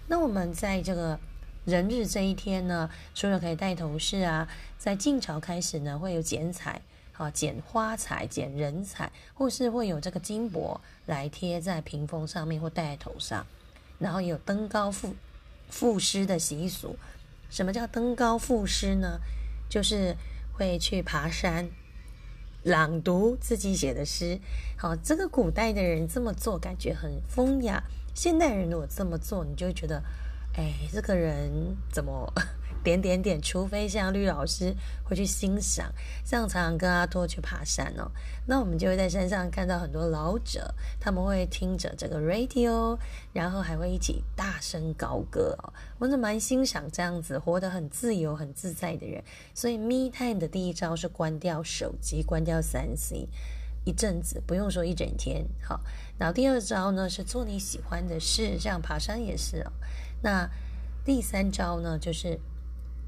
[0.09, 1.19] 那我们在这个
[1.65, 6.83] 人日这一天呢，除了可以戴头饰啊，在晋朝开始呢会有剪彩。
[7.17, 13.47] 啊，剪花彩、剪人彩，或是会有这个金箔来贴在屏风上面或戴在头上，
[14.01, 15.15] 然后有登高赋
[15.69, 16.97] 赋诗的习俗。
[17.49, 19.21] 什么叫登高赋诗呢？
[19.71, 20.17] 就是
[20.55, 21.69] 会去爬山，
[22.63, 24.39] 朗读自己写的诗。
[24.77, 27.83] 好，这个古代的人这么做，感觉很风雅；
[28.15, 30.03] 现代人如果这么做，你就会觉得，
[30.57, 32.33] 哎，这个人怎么？
[32.85, 35.91] 点点点，除非像绿老师会去欣赏，
[36.23, 38.13] 像常常跟阿托去爬山哦，
[38.47, 42.99] 那我们就会在山上看到很多老者，他们会听着这个 radio，
[43.33, 45.73] 然后还会一起大声高歌哦。
[45.99, 49.25] 我是蛮欣赏这样子活得很自由、很自在的人。
[49.55, 53.27] 所以 me time 的第一招是关掉手机，关掉三 C
[53.87, 55.43] 一阵子，不用说一整天。
[55.63, 55.81] 好，
[56.19, 59.73] 然后第二招呢是做你喜欢的事，像爬山也是哦。
[60.23, 60.47] 那
[61.03, 62.39] 第三招呢就是。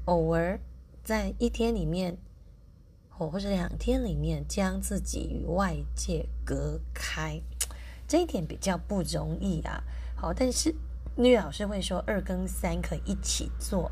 [0.07, 0.59] 偶尔
[1.03, 2.17] 在一天里面，
[3.09, 7.41] 或或者两天里面，将自己与外界隔开，
[8.07, 9.83] 这一点比较不容易啊。
[10.15, 10.73] 好，但是
[11.15, 13.91] 女老师会说，二跟三可以一起做。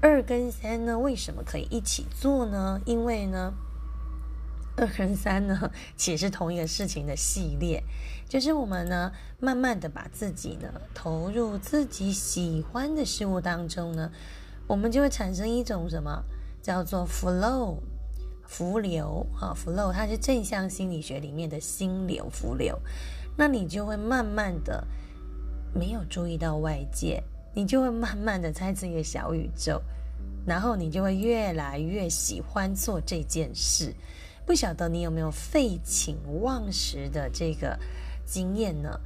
[0.00, 2.80] 二跟三呢，为什么可以一起做呢？
[2.86, 3.52] 因为呢，
[4.78, 7.82] 二跟三呢，其实是同一个事情的系列，
[8.28, 14.10] 就是我们呢，慢慢的把自己呢投入自己喜欢的事物当中呢，
[14.70, 16.22] 我们就会产生一种什么
[16.62, 17.78] 叫做 flow，
[18.46, 22.78] 浮流啊，flow，它是正向心理学里面的心流浮流，
[23.36, 24.86] 那你就会慢慢的
[25.74, 27.20] 没有注意到外界，
[27.52, 29.82] 你就会慢慢的在自己的小宇宙。
[30.46, 33.92] 然后你就会越来越喜欢做这件事，
[34.46, 37.76] 不晓得你有没有废寝忘食的这个
[38.24, 39.00] 经验呢？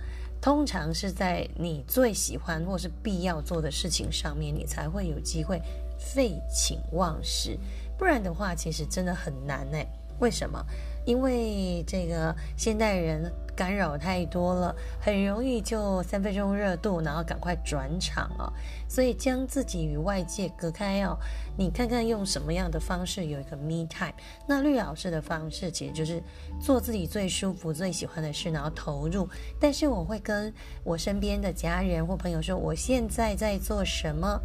[0.45, 5.59] 通常是在你最喜欢或是必要做的事情上面，你才会有机会
[5.99, 7.59] 废寝忘食，
[7.97, 9.79] 不然的话，其实真的很难呢。
[10.19, 10.63] 为什么？
[11.05, 13.33] 因为这个现代人。
[13.57, 18.53] 干扰太多了，很容易就三分钟热度，然后赶快转场哦。
[18.89, 21.17] 所以将自己与外界隔开哦。
[21.57, 24.13] 你看看用什么样的方式有一个 me time？
[24.49, 26.21] 那绿老师的方式其实就是
[26.61, 29.29] 做自己最舒服、最喜欢的事，然后投入。
[29.61, 30.53] 但是我会跟
[30.83, 34.37] 我身边的家人或朋友说，我现在在做什么，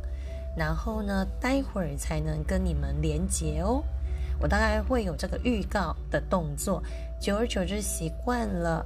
[0.55, 3.83] 然后呢，待会儿才能跟你们连接哦。
[4.39, 6.81] 我大概会有这个预告的动作，
[7.19, 8.85] 久而久之习惯了。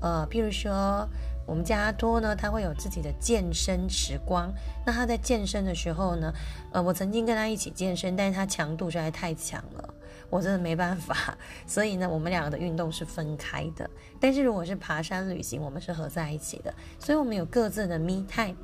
[0.00, 1.06] 呃，譬如说，
[1.46, 4.52] 我们家阿多呢，他会有自己的健身时光。
[4.84, 6.32] 那他在健身的时候呢，
[6.72, 9.94] 呃，我曾经跟他一起健身，但是他强度实在太强了，
[10.30, 11.36] 我真的没办法。
[11.68, 13.88] 所以呢，我们两个的运动是分开的。
[14.18, 16.72] 但是如果是爬山旅行，我们是合在一起的。
[16.98, 18.56] 所以我们有各自的 me time，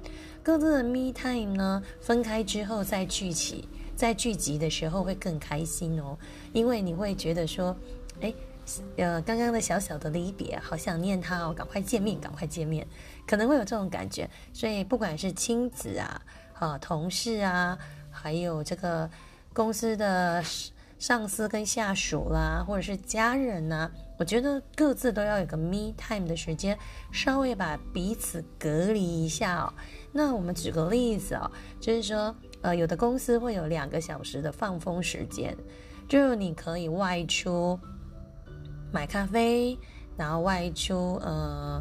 [0.42, 6.16] 各自的 me time 呢，分开之后再聚起，在聚集的时候会更开心哦，
[6.52, 7.76] 因为你会觉得说，
[8.20, 8.32] 哎。
[8.96, 12.84] 呃，刚刚的小小的离别，好想念他哦，赶快见面，赶快见面，
[13.24, 14.28] 可能会有这种感觉。
[14.52, 16.20] 所以不管是亲子啊、
[16.54, 17.78] 啊同事啊，
[18.10, 19.08] 还有这个
[19.54, 20.42] 公司的
[20.98, 23.88] 上司跟下属啦，或者是家人呐，
[24.18, 26.76] 我觉得各自都要有个 me time 的时间，
[27.12, 29.72] 稍微把彼此隔离一下哦。
[30.10, 32.34] 那我们举个例子哦，就是说，
[32.66, 35.56] 呃，有的公司会有两个小时的放风时间，
[36.08, 37.78] 就你可以外出。
[38.92, 39.78] 买咖啡，
[40.16, 41.80] 然后外出，呃，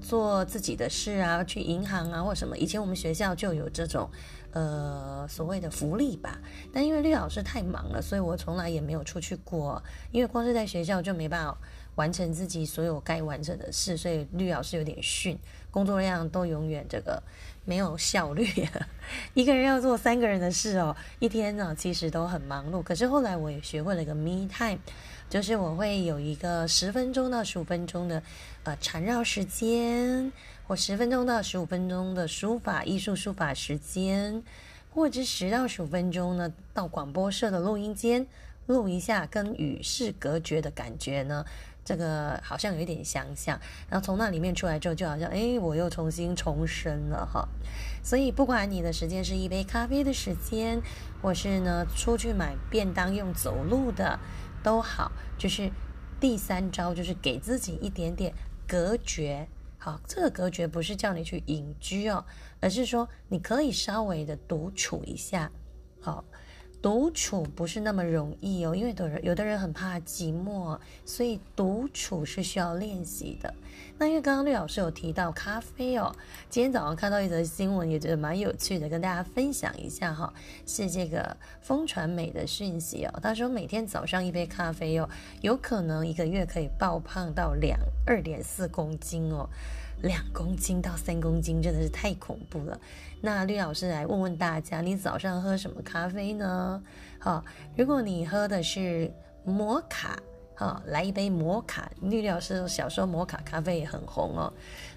[0.00, 2.58] 做自己的事啊，去银行啊，或什么。
[2.58, 4.10] 以前我们学校就有这种，
[4.50, 6.40] 呃，所谓的福利吧。
[6.72, 9.80] 但因为绿老师太忙了，所以我从来也没有出去过。
[10.10, 11.56] 因为光是在学校就没办法
[11.94, 15.38] 完成自己所有该完成的事，所以绿老师有点逊，
[15.70, 17.22] 工作量都永远这个
[17.70, 18.44] 没有效率。
[19.34, 22.82] 一个人要做三个人的事哦，一天呢其实都很忙碌。
[22.82, 24.80] 可是后来我也学会了一个 me time。
[25.28, 28.20] 就是我会有一个十分钟到十五分钟的，
[28.64, 30.32] 呃，缠绕时间，
[30.66, 34.42] 或十分钟到十五分钟的书法艺术书法时间，
[34.92, 38.26] 或者十到十五分钟呢，到广播社的录音间
[38.66, 41.46] 录一下跟与世隔绝的感觉呢，
[41.84, 43.58] 这个好像有一点相像。
[43.88, 47.48] 然后从那里面出来之后，就好像哎，我又重新重生了哈。
[48.02, 50.80] 所以不管你的时间是一杯咖啡的时间，
[51.20, 54.18] 或是呢出去买便当用走路的。
[54.62, 55.70] 都好，就是
[56.20, 58.34] 第三招，就是给自己一点点
[58.68, 59.48] 隔绝。
[59.78, 62.24] 好，这个隔绝不是叫你去隐居哦，
[62.60, 65.50] 而是说你可以稍微的独处一下。
[66.00, 66.22] 好。
[66.82, 73.52] 独处不是那么容易哦，因为有人有的人很怕寂寞，所以独处是需要练习的。
[73.98, 76.10] 那因为刚刚绿老师有提到咖啡哦，
[76.48, 80.32] 今天早上看到一则新闻，也觉得蛮有趣的，跟大家分享一下哈。
[80.66, 85.06] 是这个风传媒的讯息哦，他说每天早上一杯咖啡哦，
[85.42, 89.46] 有可能一个月可以爆胖到两二点四公斤哦。
[90.02, 92.80] 两公斤到三公斤真的是太恐怖了。
[93.20, 96.82] 那绿老师来问问大家，你早上喝什么咖啡呢？
[97.18, 97.44] 好，
[97.76, 99.12] 如果你喝的是
[99.44, 100.18] 摩卡，
[100.54, 101.90] 好，来一杯摩卡。
[102.00, 104.52] 绿老师小时候摩卡咖啡也很红哦。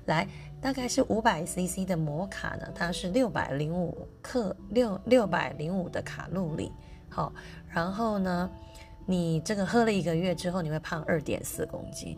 [0.05, 0.27] 来，
[0.61, 6.71] 大概是五百 CC 的摩卡呢，它是六百零五克，六六百零五的卡路里。
[7.09, 7.33] 好，
[7.69, 8.49] 然后呢，
[9.05, 12.17] 你这个喝了一个月之后，你会胖二点四公斤。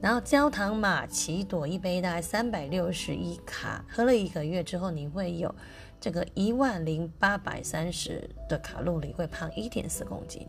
[0.00, 5.54] 然后焦糖玛奇朵一杯大概三百六十一卡，喝了一个月之后，你会有
[5.98, 10.46] 这个一万零八百三十的卡路里，会胖一点四公斤。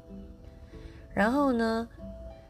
[1.14, 1.88] 然后呢，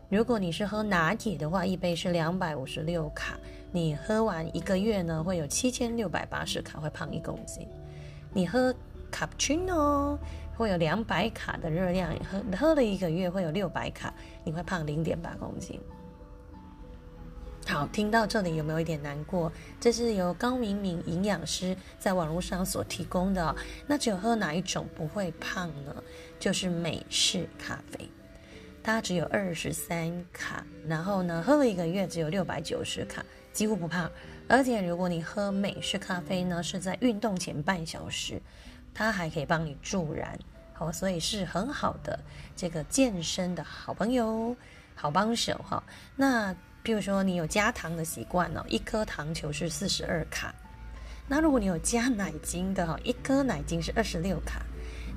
[0.10, 3.38] 如果你是喝拿铁的话，一杯是两百五十六卡，
[3.72, 7.68] 你喝完一个月呢，会有七千六百八十卡，会胖一公斤。
[8.34, 8.74] 你喝
[9.12, 10.18] 卡布奇诺
[10.58, 14.12] 会有两百卡的热量，喝喝了一个月会有六百卡，
[14.44, 15.80] 你会胖零点八公斤。
[17.68, 19.52] 好，听到这里有没有一点难过？
[19.82, 23.56] 这是由高明敏营养师在网络上所提供的。
[23.88, 26.04] 那只有喝哪一种不会胖呢？
[26.40, 28.08] 就是美式咖啡。
[28.84, 34.10] 它只有二十三卡，然后呢，喝了一个月只有六百九十卡，几乎不胖。
[34.48, 38.40] 而且如果你喝美式咖啡呢，是在运动前半小时，
[38.94, 40.38] 它还可以帮你助燃，
[40.72, 42.20] 好，所以是很好的
[42.56, 44.56] 这个健身的好朋友、
[44.94, 45.84] 好帮手哈。
[46.16, 46.56] 那
[46.86, 50.54] 譬如说你有加糖的习惯哦，一颗糖球是四十二卡。
[51.28, 54.62] 那如果你有加奶精的哈，一颗奶精是二十六卡。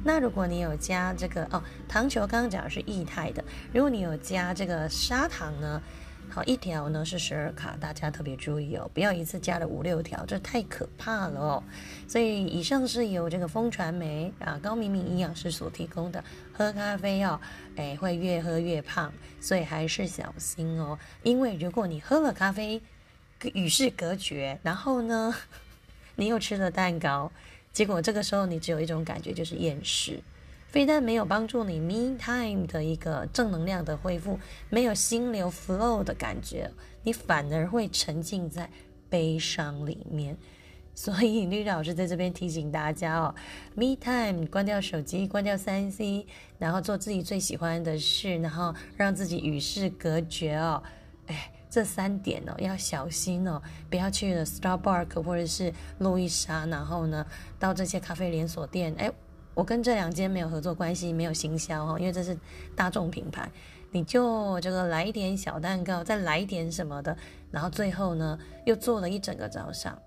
[0.03, 3.45] 那如果你有加这个哦，糖球刚刚讲的是液态的，
[3.75, 5.83] 如果你有加这个砂糖呢，
[6.31, 11.63] 好一条呢是十二卡，大家特别注意哦，不要一次加了五六条，这太可怕了哦。
[12.07, 16.23] 所以以上是由这个风传媒啊高明明营养师所提供的，
[16.53, 17.41] 喝咖啡哦，
[17.77, 20.99] 哎会越喝越胖，所以还是小心哦。
[21.23, 22.81] 因为如果你喝了咖啡
[23.55, 25.35] 与世隔绝，然后呢？
[26.17, 27.31] 你又吃了蛋糕，
[27.73, 30.21] 结果这个时候你只有一种感觉，就是厌食，
[30.69, 34.39] 非但没有帮助你 me time 的一个正能量的恢复，
[34.71, 36.71] 没有心流 flow 的感觉，
[37.03, 38.71] 你反而会沉浸在
[39.11, 40.37] 悲伤里面。
[40.95, 43.35] 所以绿老师在这边提醒大家哦，
[43.75, 46.27] me time，关掉手机，关掉三 C，
[46.59, 50.83] 然后做自己最喜欢的事，然后让自己与世隔绝哦，
[51.27, 51.53] 哎。
[51.71, 53.61] 这三点哦，要小心哦，
[53.91, 57.27] 不要去了 Starbucks 或者是路易莎，然后呢，
[57.59, 58.95] 到这些咖啡连锁店。
[58.97, 59.13] 哎，
[59.59, 62.39] 我跟这两间没有合作关系，没有行销哈，因为这是
[62.77, 63.51] 大众品牌。
[63.91, 67.17] 你就这个来一点小蛋糕，再来一点什么的，
[67.51, 69.99] 然后最后呢，又做了一整个早上。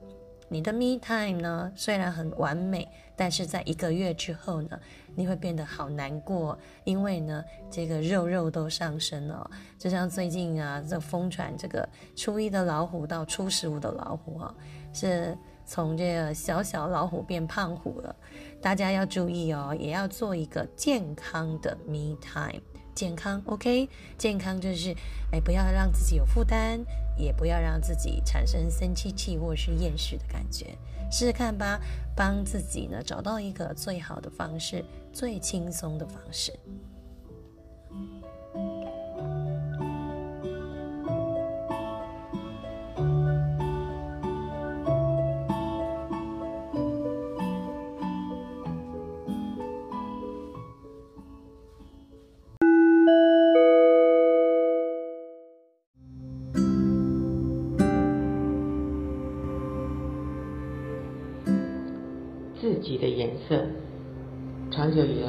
[0.48, 2.88] 你的 me time 呢，虽然很完美，
[3.18, 4.80] 但是在一个月之后呢，
[5.16, 9.52] 你会变得好难过，因为呢，这个肉肉都上升了。
[9.78, 14.56] 就像最近啊，这疯传这个初一的老虎到初十五的老虎啊，
[14.94, 18.16] 是从这个小小老虎变胖虎了。
[18.62, 22.62] 大家要注意哦，也要做一个健康的 me time。
[22.94, 24.94] 健康，OK，健康就是，
[25.32, 26.80] 哎，不要让自己有负担，
[27.18, 30.78] 也不要让自己产生生气气或是厌世的感觉，
[31.10, 31.80] 试试看吧，
[32.16, 34.84] 帮自己呢找到一个最好的方式，
[35.14, 36.54] 最轻松的方式。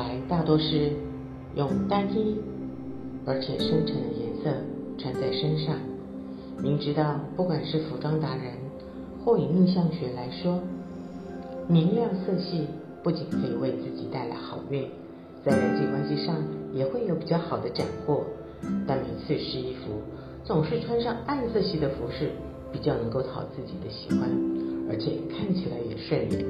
[0.02, 0.90] 来大多是
[1.54, 2.36] 用单一
[3.24, 4.50] 而且深沉的颜色
[4.98, 5.76] 穿在身上。
[6.60, 8.54] 明知道，不管是服装达人
[9.24, 10.60] 或以命相学来说，
[11.68, 12.66] 明亮色系
[13.02, 14.88] 不仅可以为自己带来好运，
[15.44, 16.36] 在人际关系上
[16.72, 18.24] 也会有比较好的斩获。
[18.86, 20.00] 但每次试衣服，
[20.44, 22.30] 总是穿上暗色系的服饰，
[22.72, 24.28] 比较能够讨自己的喜欢，
[24.88, 26.44] 而且看起来也顺眼。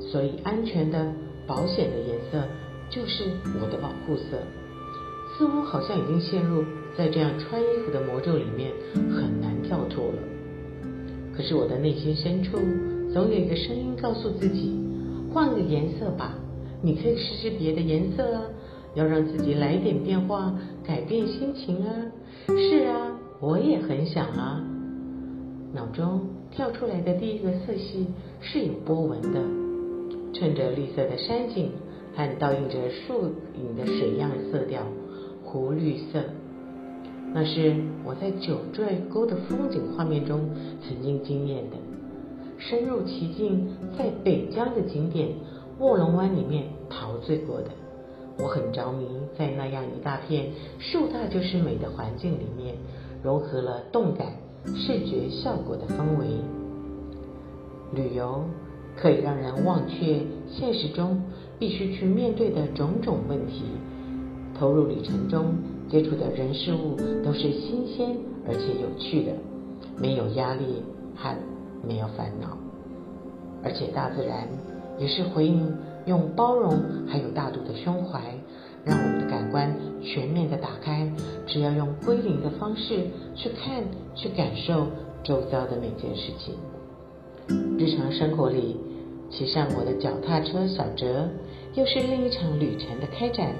[0.00, 1.12] 所以，安全的、
[1.46, 2.46] 保险的颜色
[2.90, 3.24] 就是
[3.60, 4.38] 我的保护色。
[5.36, 6.64] 似乎好像已经陷入
[6.96, 10.18] 在这样穿衣服的魔咒里面，很难跳脱了。
[11.36, 12.58] 可是我的内心深处
[13.12, 14.76] 总有一个声音告诉自己：
[15.32, 16.34] 换个颜色吧，
[16.82, 18.42] 你可以试试别的颜色啊，
[18.94, 20.52] 要让自己来点变化，
[20.84, 21.92] 改变心情啊。
[22.48, 24.60] 是啊，我也很想啊。
[25.72, 28.08] 脑中跳出来的第一个色系
[28.40, 29.40] 是有波纹的。
[30.32, 31.70] 衬着绿色的山景
[32.18, 34.82] 和倒映着树影的水样色调，
[35.44, 36.24] 湖绿色，
[37.32, 40.50] 那是我在九寨沟的风景画面中
[40.82, 41.76] 曾经惊艳的。
[42.58, 45.28] 深入其境，在北疆的景点
[45.78, 47.70] 卧龙湾里面陶醉过的，
[48.40, 49.06] 我很着迷，
[49.38, 50.50] 在那样一大片
[50.80, 52.74] 树大就是美的环境里面，
[53.22, 54.32] 融合了动感
[54.74, 56.26] 视觉效果的氛围，
[57.94, 58.42] 旅游。
[59.00, 61.22] 可以让人忘却现实中
[61.58, 63.64] 必须去面对的种种问题，
[64.58, 65.54] 投入旅程中
[65.88, 69.32] 接触的人事物都是新鲜而且有趣的，
[69.96, 70.82] 没有压力
[71.16, 71.36] 和
[71.86, 72.56] 没有烦恼，
[73.64, 74.46] 而且大自然
[74.98, 75.74] 也是回应，
[76.06, 76.78] 用包容
[77.08, 78.20] 还有大度的胸怀，
[78.84, 81.10] 让我们的感官全面的打开，
[81.46, 83.82] 只要用归零的方式去看
[84.14, 84.86] 去感受
[85.24, 86.54] 周遭的每件事情，
[87.76, 88.76] 日常生活里。
[89.30, 91.28] 骑上我的脚踏车，小哲，
[91.74, 93.52] 又是另一场旅程的开展，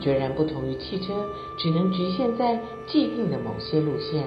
[0.00, 1.14] 决然不同于汽车，
[1.58, 4.24] 只能局限在既定的某些路线，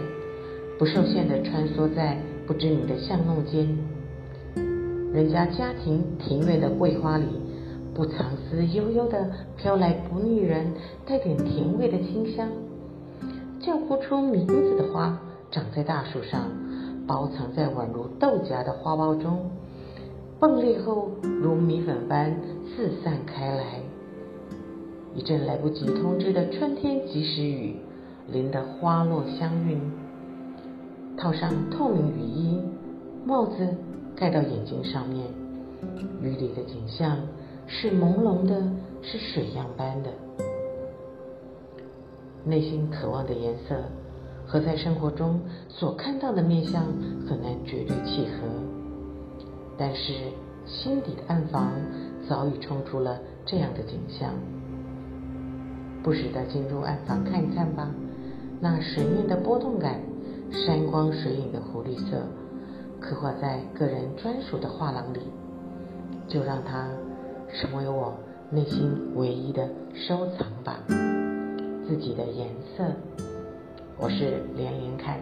[0.77, 3.77] 不受限的穿梭在不知名的巷弄间。
[5.11, 7.25] 人家家庭庭院的桂花里，
[7.93, 10.73] 不藏丝悠悠的飘来不腻人、
[11.05, 12.49] 带点甜味的清香。
[13.59, 15.17] 叫不出名字的花，
[15.49, 16.41] 长在大树上，
[17.07, 19.49] 包藏在宛如豆荚的花苞中，
[20.47, 21.09] 迸裂后
[21.41, 22.31] 如米粉般
[22.67, 23.79] 四散开来。
[25.15, 27.77] 一阵来不及通知的春天及时雨，
[28.31, 29.79] 淋得花落香晕。
[31.17, 32.61] 套上透明雨衣，
[33.25, 33.67] 帽子
[34.15, 35.25] 盖到眼睛上面，
[36.21, 37.17] 雨里的景象
[37.65, 38.61] 是朦胧的，
[39.01, 40.11] 是水样般的。
[42.43, 43.75] 内心渴望的颜色
[44.45, 45.39] 和在生活中
[45.69, 46.83] 所看到的面相
[47.27, 48.74] 很难绝对契合，
[49.77, 50.13] 但是
[50.65, 51.71] 心底的暗房
[52.27, 54.31] 早已冲出了这样的景象。
[56.03, 57.89] 不时的进入暗房看一看吧，
[58.59, 59.99] 那水面的波动感，
[60.51, 62.21] 山光水影的湖绿色，
[62.99, 65.19] 刻画在个人专属的画廊里，
[66.27, 66.87] 就让它
[67.51, 68.13] 成为我
[68.51, 70.79] 内心唯一的收藏吧。
[71.87, 72.83] 自己的颜色，
[73.97, 75.19] 我是连连看。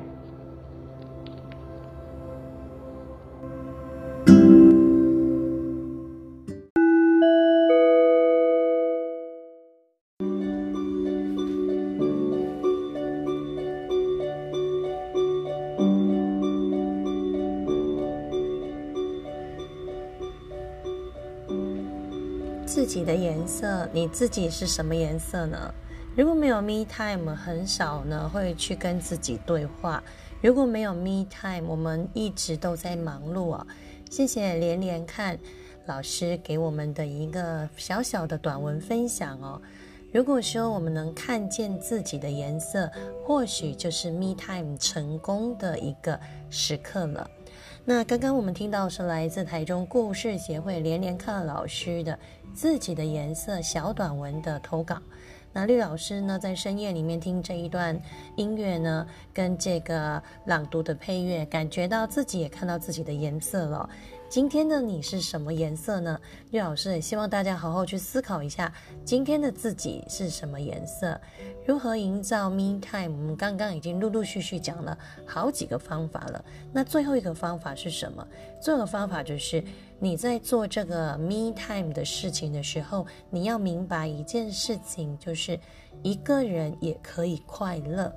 [22.66, 25.74] 自己的颜色，你自己是什么颜色呢？
[26.16, 30.04] 如果没有 me time，很少呢会去跟自己对话。
[30.42, 33.66] 如果没有 me time，我们一直都在忙碌啊。
[34.10, 35.38] 谢谢连连看
[35.86, 39.62] 老师给我们的一个小小的短文分享哦。
[40.12, 42.90] 如果说我们能看见自己的颜色，
[43.26, 46.20] 或许就是 me time 成功的一个
[46.52, 47.28] 时刻了。
[47.84, 52.18] 那刚刚我们听到是来自台中故事协会连连看老师的
[52.54, 55.02] 自己的颜色小短文的投稿。
[55.54, 57.98] 那绿老师呢，在深夜里面听这一段
[58.36, 63.88] 音乐呢，跟这个朗读的配乐，感觉到自己也看到自己的颜色了。
[64.28, 66.20] 今天的你是什么颜色呢？
[66.50, 68.74] 绿老师也希望大家好好去思考一下，
[69.06, 71.22] 今天的自己是什么颜色，
[71.68, 73.12] 如何营造 me time。
[73.12, 76.44] 我们刚刚已经陆陆续续讲了好几个方法了。
[76.72, 78.28] 那最后一个方法是什么？
[78.60, 79.64] 最后的方法就是
[80.04, 85.58] 你在做这个 me time 的事情的时候，你要明白一件事情，就是
[86.02, 88.14] 一个人也可以快乐。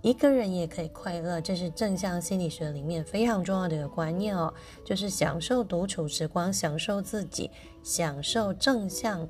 [0.00, 7.50] 一个人也可以快乐，这是正向心理学里面非常重要的一个观念哦，就是享受独处时光，享受自己，
[7.82, 9.28] 享受正向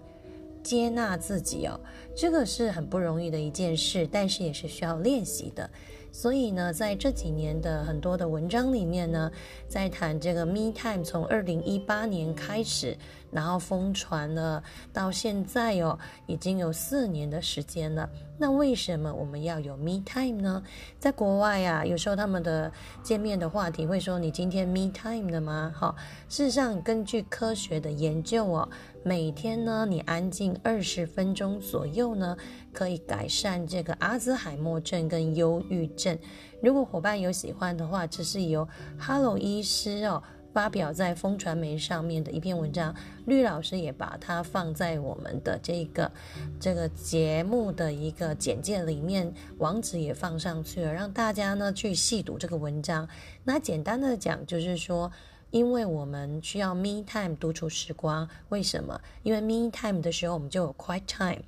[0.63, 1.81] 接纳自己哦，
[2.15, 5.71] 这个是很不容易的一件事，但是也是需要练习的。
[6.13, 9.33] 所以呢，在这几年的很多的文章里面呢，
[9.67, 12.97] 在谈这个 Me Time，从二零一八年开始，
[13.31, 18.09] 然后疯传了，到现在哦，已经有四年的时间了。
[18.39, 20.63] 那为什么我们要有 Me Time 呢？
[20.99, 22.71] 在国外呀，有时候他们的
[23.03, 25.95] 见面的话题会说：“你今天 Me Time 的吗？”哈，
[26.29, 28.69] 事实上，根据科学的研究哦，
[29.05, 32.37] 每天呢，你安静二十分钟左右呢。
[32.73, 36.19] 可以改善这个阿兹海默症跟忧郁症。
[36.63, 38.67] 如果伙伴有喜欢的话，这是由
[38.99, 40.23] Hello 医师哦
[40.55, 42.95] 发表在风传媒上面的一篇文章，
[43.27, 46.11] 绿老师也把它放在我们的这个
[46.59, 53.07] 这个节目的一个简介里面，网址也放上去了，让大家呢去细读这个文章。
[53.45, 55.13] 那简单的讲，就是说，
[55.53, 59.01] 因为我们需要 me time 独处时光，为什么？
[59.23, 61.43] 因为 me time 的时候，我们就有 quiet time。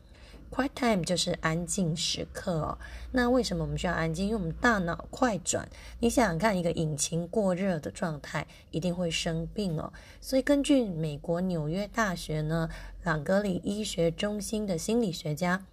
[0.51, 2.79] Quiet time 就是安静时刻哦。
[3.11, 4.27] 那为什么我们需要安静？
[4.27, 5.69] 因为我们大脑快转。
[5.99, 9.93] 你想想看，一个引擎过热的状态一定会生病哦。
[10.21, 12.69] 所以根据美国纽约大学呢
[13.03, 15.65] 朗格里医学中心的心理学家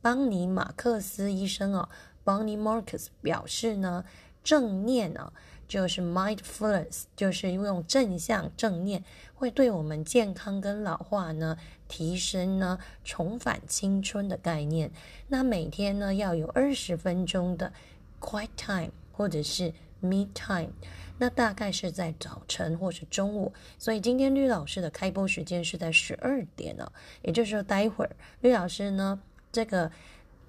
[0.00, 1.88] 邦尼马克斯医生哦
[2.24, 4.04] ，Bonnie Marcus 表示呢，
[4.42, 5.32] 正念哦。
[5.70, 9.04] 就是 mindfulness，就是用正向正念，
[9.36, 11.56] 会对我们健康跟老化呢
[11.86, 14.90] 提升呢重返青春的概念。
[15.28, 17.72] 那每天呢要有二十分钟的
[18.20, 20.72] quiet time 或者是 me time，
[21.18, 23.52] 那大概是在早晨或是中午。
[23.78, 26.92] 所以今天绿老师的开播时间是在十二点了，
[27.22, 28.10] 也就是说待会儿
[28.40, 29.88] 绿老师呢这个。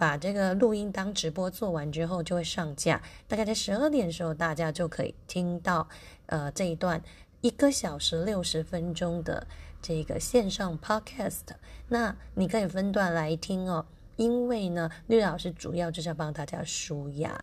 [0.01, 2.99] 把这个录音当直播做完之后，就会上架。
[3.27, 5.87] 大概在十二点的时候，大家就可以听到，
[6.25, 6.99] 呃，这一段
[7.41, 9.45] 一个小时六十分钟的
[9.79, 11.43] 这个线上 podcast。
[11.87, 13.85] 那你可以分段来听哦，
[14.15, 17.39] 因为呢，绿老师主要就是要帮大家舒压。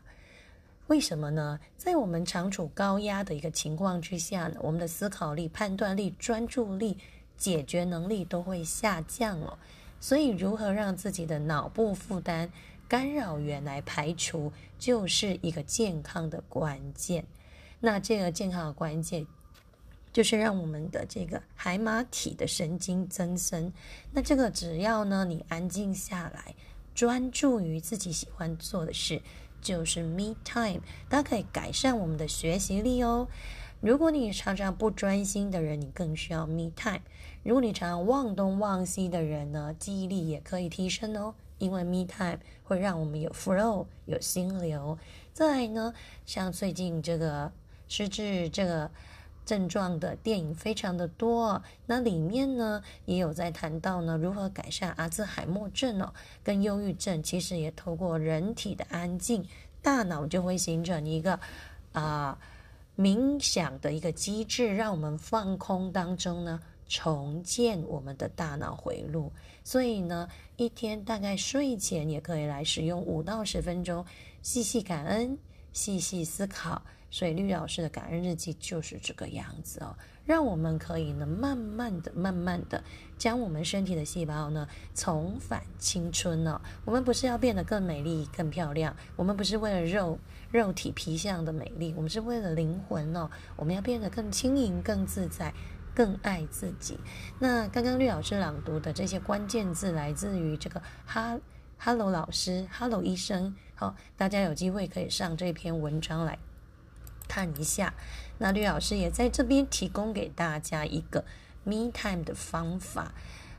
[0.89, 1.61] 为什么呢？
[1.77, 6.99] 在我们长处高压的一个情况之下呢，我们的思考力、判断力、专注力、
[7.37, 9.57] 解决能力都会下降哦。
[10.01, 12.51] 所以，如何让自己的脑部负担
[12.89, 17.25] 干扰源来排除，就是一个健康的关键。
[17.81, 19.27] 那这个健康的关键，
[20.13, 23.73] 就是让我们的这个海马体的神经增生。
[24.13, 26.55] 那这个只要呢，你安静下来，
[26.95, 29.21] 专注于自己喜欢做的事，
[29.61, 30.81] 就是 me time，
[31.11, 33.29] 它可以改善我们的学习力哦。
[33.81, 37.03] 如果你常常不专心的人，你更需要 me time。
[37.49, 41.35] 如果你常常忘东忘西的人呢，记忆力也可以提升哦。
[41.57, 44.99] 因为 me time 会让我们有 flow，有心流。
[45.33, 45.95] 再呢，
[46.27, 47.51] 像最近这个
[47.89, 48.91] 失智这个
[49.47, 56.13] 症状的电影非常的多，那里面呢也有在谈到呢如何改善阿兹海默症哦，
[56.45, 59.43] 跟忧郁症，其实也透过人体的安静，
[59.81, 61.41] 大脑就会形成一个
[61.93, 62.39] 啊。
[62.99, 69.31] 冥想的一个机制，让我们放空当中呢，重建我们的大脑回路。
[69.63, 74.05] 所以呢，一天大概睡前也可以来使用五到十分钟，
[74.43, 75.39] 细细感恩，
[75.73, 76.83] 细细思考。
[77.11, 79.97] 所以绿老师的感恩日记就是这个样子哦。
[80.27, 82.85] 让我们可以呢，慢慢的、慢慢的，
[83.17, 86.61] 将我们身体的细胞呢，重返青春呢。
[86.85, 90.19] 我们不是要变得更美丽、更漂亮，我们不是为了肉、
[90.51, 93.31] 肉体皮相的美丽，我们是为了灵魂哦。
[93.57, 95.51] 我们要变得更轻盈、更自在、
[95.99, 96.97] 更爱自己。
[97.41, 101.37] 那刚刚绿老师朗读的这些关键字，来自于这个哈
[101.77, 103.57] ，Hello 老师，Hello 医生。
[103.75, 106.39] 好，大家有机会可以上这篇文章来。
[107.27, 107.93] 看一下，
[108.39, 111.25] 那吕老师也在这边提供给大家一个
[111.65, 113.13] me time 的方法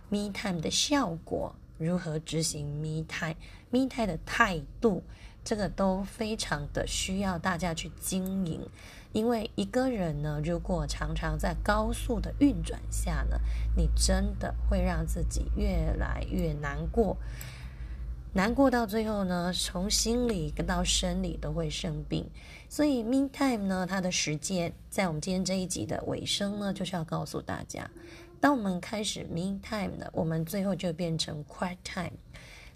[0.07, 5.03] ，me time 的效果如何执行 me time，me time 的态度，
[5.43, 8.65] 这个都非常的需要大家去经营。
[9.11, 13.39] 因为一个人呢，如果常常在高速的运转下呢，
[13.75, 17.17] 你真的会让自己越来越难过。
[18.33, 22.29] 难过到最后呢，从心理跟到生理都会生病。
[22.69, 27.89] 所以，me time 呢，它的时间在我们今天这一集的尾声呢，就是要告诉大家，
[28.39, 32.13] 当我们开始 me time 的，我们最后就变成 quiet time。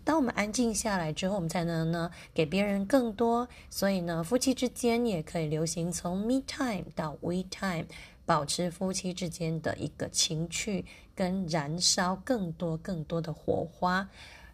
[0.04, 3.48] 当我们安静下来之后，我们才能呢给别人更多。
[3.70, 7.86] 所以呢，夫妻之间也可以流行从 me time 到 we time，
[8.26, 10.86] 保持夫妻之间的一个情趣
[11.16, 14.10] 跟燃烧更多更多的火花。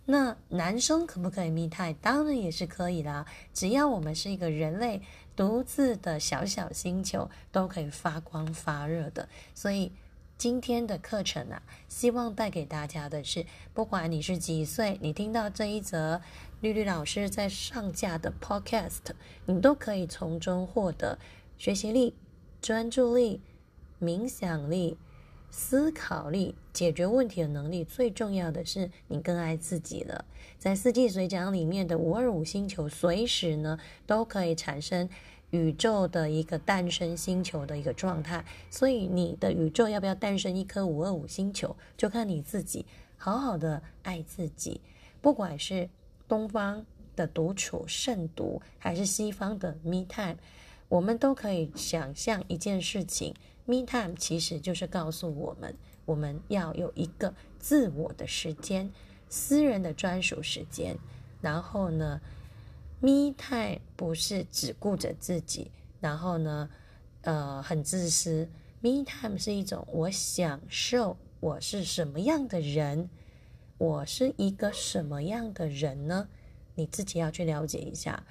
[0.05, 1.93] 那男生可不可以密态？
[1.93, 4.99] 当然也是可以啦，只要我们是一个人类
[5.35, 9.29] 独自的小小星球，都可以发光发热的。
[9.53, 9.91] 所以
[10.39, 16.21] 今天的课程啊，希望带给大家的是，不管你是几岁，你听到这一则
[16.61, 18.99] 绿绿老师在上架的 Podcast，
[19.45, 21.19] 你都可以从中获得
[21.57, 22.15] 学习力、
[22.61, 23.41] 专注力、
[23.99, 24.97] 冥想力。
[25.51, 30.23] 思考力、解决问题的能力，最重要的是你更爱自己了。
[30.59, 35.09] 在四季水讲里面的五二五星球，随时呢都可以产生
[35.51, 38.43] 宇宙的一个诞生星球的一个状态。
[38.69, 42.85] 所以你的宇宙要不要诞生一颗五二五星球，就看你自己
[43.17, 44.81] 好好的爱自己。
[45.21, 45.89] 不管是
[46.27, 46.85] 东方
[47.15, 50.37] 的独处慎独，还是西方的 me time，
[50.87, 53.33] 我们都可以想象一件事情。
[53.65, 55.75] Me time 其实就是告诉我们，
[56.05, 58.91] 我们要有一个自我的时间，
[59.27, 60.97] 私人的专属时间。
[61.41, 62.19] 然后呢
[62.99, 66.69] ，Me time 不是只顾着自己，然后呢，
[67.21, 68.49] 呃，很自私。
[68.81, 73.09] Me time 是一种我享受我是什么样的人，
[73.77, 76.29] 我是一个什么样的人呢？
[76.75, 78.23] 你自己要去了解一下。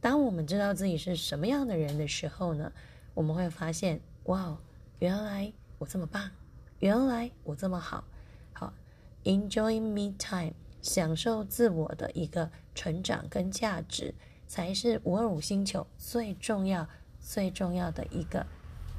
[0.00, 2.72] 当我们知道自己是什么样的人的时候呢，
[3.14, 4.58] 我们会发现，哇！
[4.98, 6.30] 原来我这么棒，
[6.78, 8.02] 原来我这么好，
[8.54, 8.72] 好
[9.24, 14.14] ，enjoy me time，享受自我的一个成长跟价值，
[14.46, 16.86] 才是五二五星球最重要、
[17.18, 18.46] 最重要的一个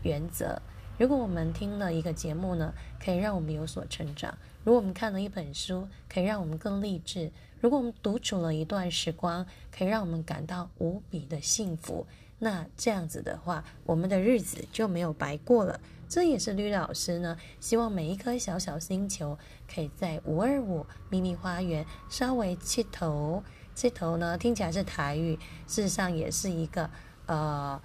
[0.04, 0.62] 原则。
[0.98, 12.08] 如果我们听了一个节目呢，可以让我们有所成长；如果我们看了一本书，可以让我们更励志；如果我们独处了一段时光，可以让我们感到无比的幸福。
[12.40, 15.80] 那这样子的话，我们的日子就没有白过了。
[16.10, 19.38] 这也是吕老师呢，希望每一颗小小星球
[19.72, 23.44] 可以在五二五秘密花园稍微起头。
[23.80, 26.90] 这头呢，听起来是台语，事实上也是一个
[27.28, 27.80] 呃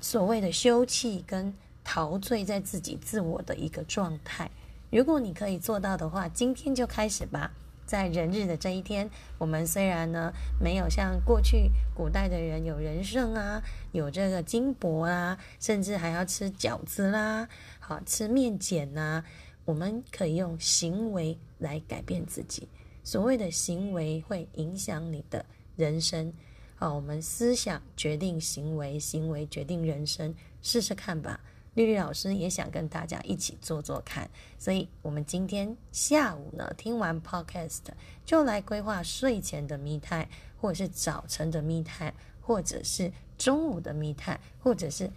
[0.00, 4.50] 所谓的休憩跟陶醉在自己自我的一个状态。
[4.90, 7.52] 如果你可以做到的话，今天就开始吧。
[7.86, 13.62] 在人日的这一天，我们虽然呢没有像过去古代的人有人参啊，
[13.92, 19.22] 有这个金箔啊，甚至还要吃饺子啦，好吃面碱呐，
[19.64, 22.66] 我们可以用行为来改变自己。
[23.04, 25.44] 所谓的行为会影响你的
[25.76, 26.32] 人生。
[26.76, 31.40] 好，我们思想决定行为，行为决定人生，试试看吧。
[31.74, 34.28] 绿绿老师也想跟大家一起做做看，
[34.58, 37.80] 所以我们今天下午呢，听完 podcast
[38.26, 40.28] 就来规划睡前的密探，
[40.60, 45.10] 或者是早晨的密探，或者是中午的密探，或者是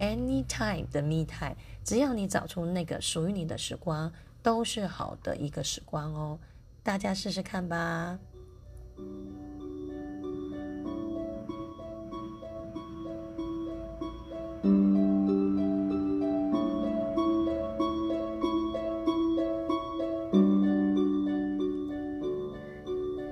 [0.00, 4.12] anytime 的密探，只要你找出那个属于你的时光，
[4.42, 6.36] 都是好的一个时光哦。
[6.82, 8.18] 大家试试看吧。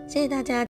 [0.06, 0.66] 谢谢大家。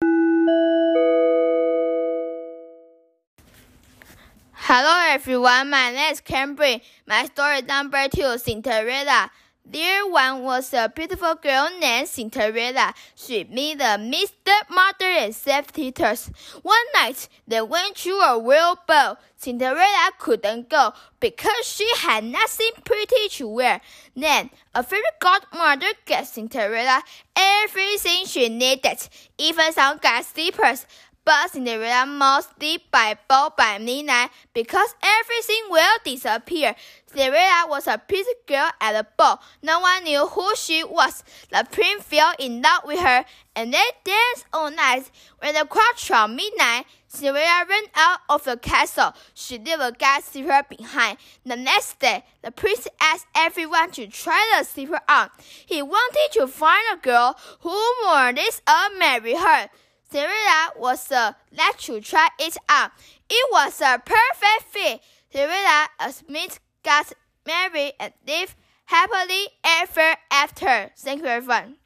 [4.52, 6.80] Hello everyone, my name is Cambry.
[7.06, 9.30] My story number two, Cinderella.
[9.64, 12.92] There one was a beautiful girl named Cinderella.
[13.14, 14.52] She met a Mr.
[14.68, 16.30] Mother and self teachers.
[16.62, 19.18] One night, they went to a real ball.
[19.36, 23.80] Cinderella couldn't go because she had nothing pretty to wear.
[24.16, 27.02] Then, a fairy godmother gave Cinderella
[27.36, 29.08] everything she needed,
[29.38, 30.86] even some glass slippers.
[31.24, 36.74] But Cinderella must sleep by ball by midnight because everything will disappear.
[37.06, 39.40] Cinderella was a pretty girl at the ball.
[39.62, 41.22] No one knew who she was.
[41.50, 45.10] The prince fell in love with her, and they danced all night.
[45.40, 49.12] When the clock struck midnight, Cinderella ran out of the castle.
[49.34, 51.18] She left a gas slipper behind.
[51.44, 55.28] The next day, the prince asked everyone to try the slipper on.
[55.66, 59.68] He wanted to find a girl who wore this and marry her.
[60.10, 62.90] Cinderella was the let to try it out.
[63.28, 65.00] It was a perfect fit.
[65.32, 67.12] Cinderella and Smith got
[67.46, 68.56] married and lived
[68.86, 70.90] happily ever after.
[70.96, 71.76] Thank you, everyone.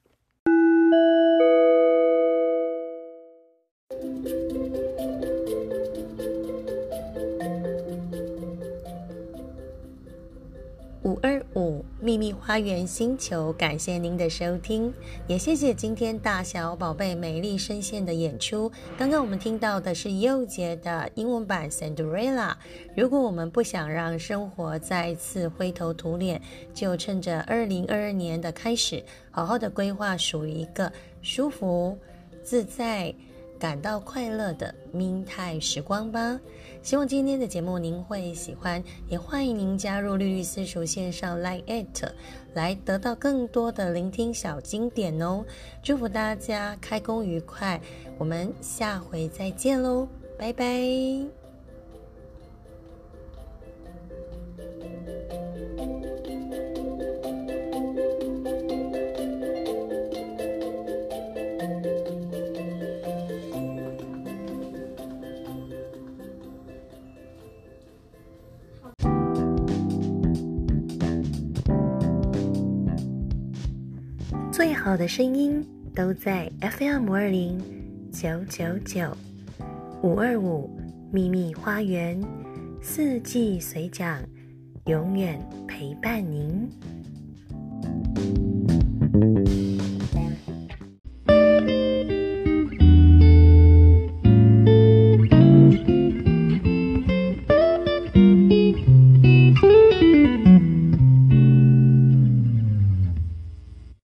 [11.25, 14.93] Five 秘密花园星球，感谢您的收听，
[15.27, 18.71] 也谢谢今天大小宝贝美丽声线的演出。
[18.99, 22.51] 刚刚我们听到的是幼杰的英文版《Cinderella》。
[22.95, 26.43] 如果我们不想让生活再次灰头土脸，
[26.75, 30.93] 就趁着二零二二年的开始，好好的规划属于一个
[31.23, 31.99] 舒服、
[32.43, 33.15] 自在。
[33.57, 36.39] 感到快乐的明泰时光吧！
[36.85, 42.05] 希望今天的节目您会喜欢，也欢迎您加入绿绿私塾线上 Like It，
[42.53, 45.47] 来得到更多的聆听小经典哦！
[45.83, 47.81] 祝福大家开工愉快，
[48.19, 50.07] 我们下回再见喽，
[50.39, 51.44] 拜拜。
[74.95, 77.61] 我的声音都在 FM 五二零
[78.13, 79.11] 九九九
[80.05, 80.71] 五二五
[81.11, 82.17] 秘密花园，
[82.81, 84.23] 四季随讲，
[84.87, 86.71] 永远陪伴您。